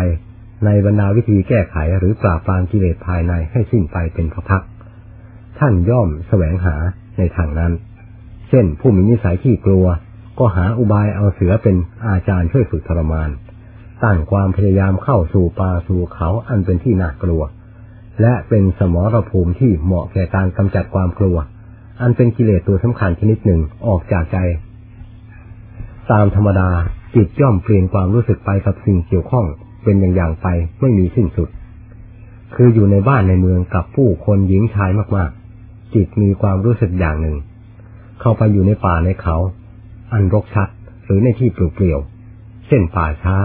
[0.66, 6.76] ในบรรดาวิธีแก้ไขหรือปราบปรามกิเลสภายในให้สิ้นไปเป็นพักๆท่านย่อมแสวงหา
[7.18, 7.72] ในทางนั้น
[8.50, 9.86] เช่นผู้มีนิสัยที่กลัว
[10.40, 11.76] ก็หาอุบายเอาเสือเป็น
[12.08, 13.30] อาจารย์ช่วยฝึกทรมาน
[14.04, 17.42] ตั้งความพยายามเข้าสู่ป่าสู่เขาอันเป็นที่น่ากลัว
[18.22, 21.38] และเป็นสมรภูมิที่เหมาะแก่การกำจัดความกลัว
[22.02, 24.38] อันเป็นกิเลสตัวสำคัญชนิดหนึ่งออกจากใจ
[26.12, 26.70] ตามธรรมดา
[27.16, 29.46] จิตย่อมเปลี่ยนความรู้สึกไปกับสิ่งเกี่ยวข้อง
[29.84, 30.48] เป็นอย่างอย่างไป
[30.82, 31.50] ไม่มีสิ้นสุด
[32.56, 37.38] คืออยู่ในบ้านในเมืองกับผู้คนหญิงชายมากๆ จิตมีความรู้สึกอย่างหนึ่ง
[38.22, 39.38] เข้าไปอยู่ในป่าในเขา
[40.14, 40.68] อันรกชัด
[41.04, 42.00] หรือในที่เปลี่ยว
[42.68, 43.36] เช่นป่าช้า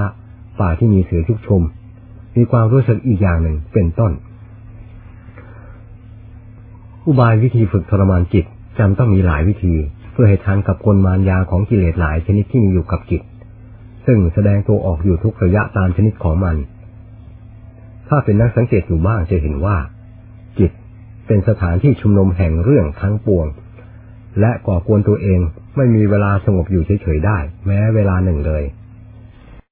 [0.60, 1.62] ป่าที่มีเสือชุกชุม
[2.36, 4.12] มีความรู้สึกอีกอย่างหนึ่งเป็นต้น
[7.06, 8.44] อุบายวิธีฝึกทรมานจิต
[8.78, 9.74] จำต้องมีหลายวิธี
[10.12, 13.22] เพื่อให้ทันกับกลมารยาของกิเลสหลายชนิดที่มีอยู่กับจิต
[14.06, 16.56] ซึ่งแสดงตัวออกอยู่ทุกระยะตามชนิดของมัน
[18.08, 19.76] ถ้าเป็นนักสังเกตอยู่บ้างจะเห็นว่า
[20.58, 20.70] จิต
[21.26, 23.46] เป็นสถานที่ชุมนุมแห่งเรื่องทั้งปวง
[24.40, 25.40] และก่อกวนตัวเอง
[25.76, 28.62] ไม่มีเวลาสงบอยู่เฉยๆได้ แม้เวลาหนึ่งเลย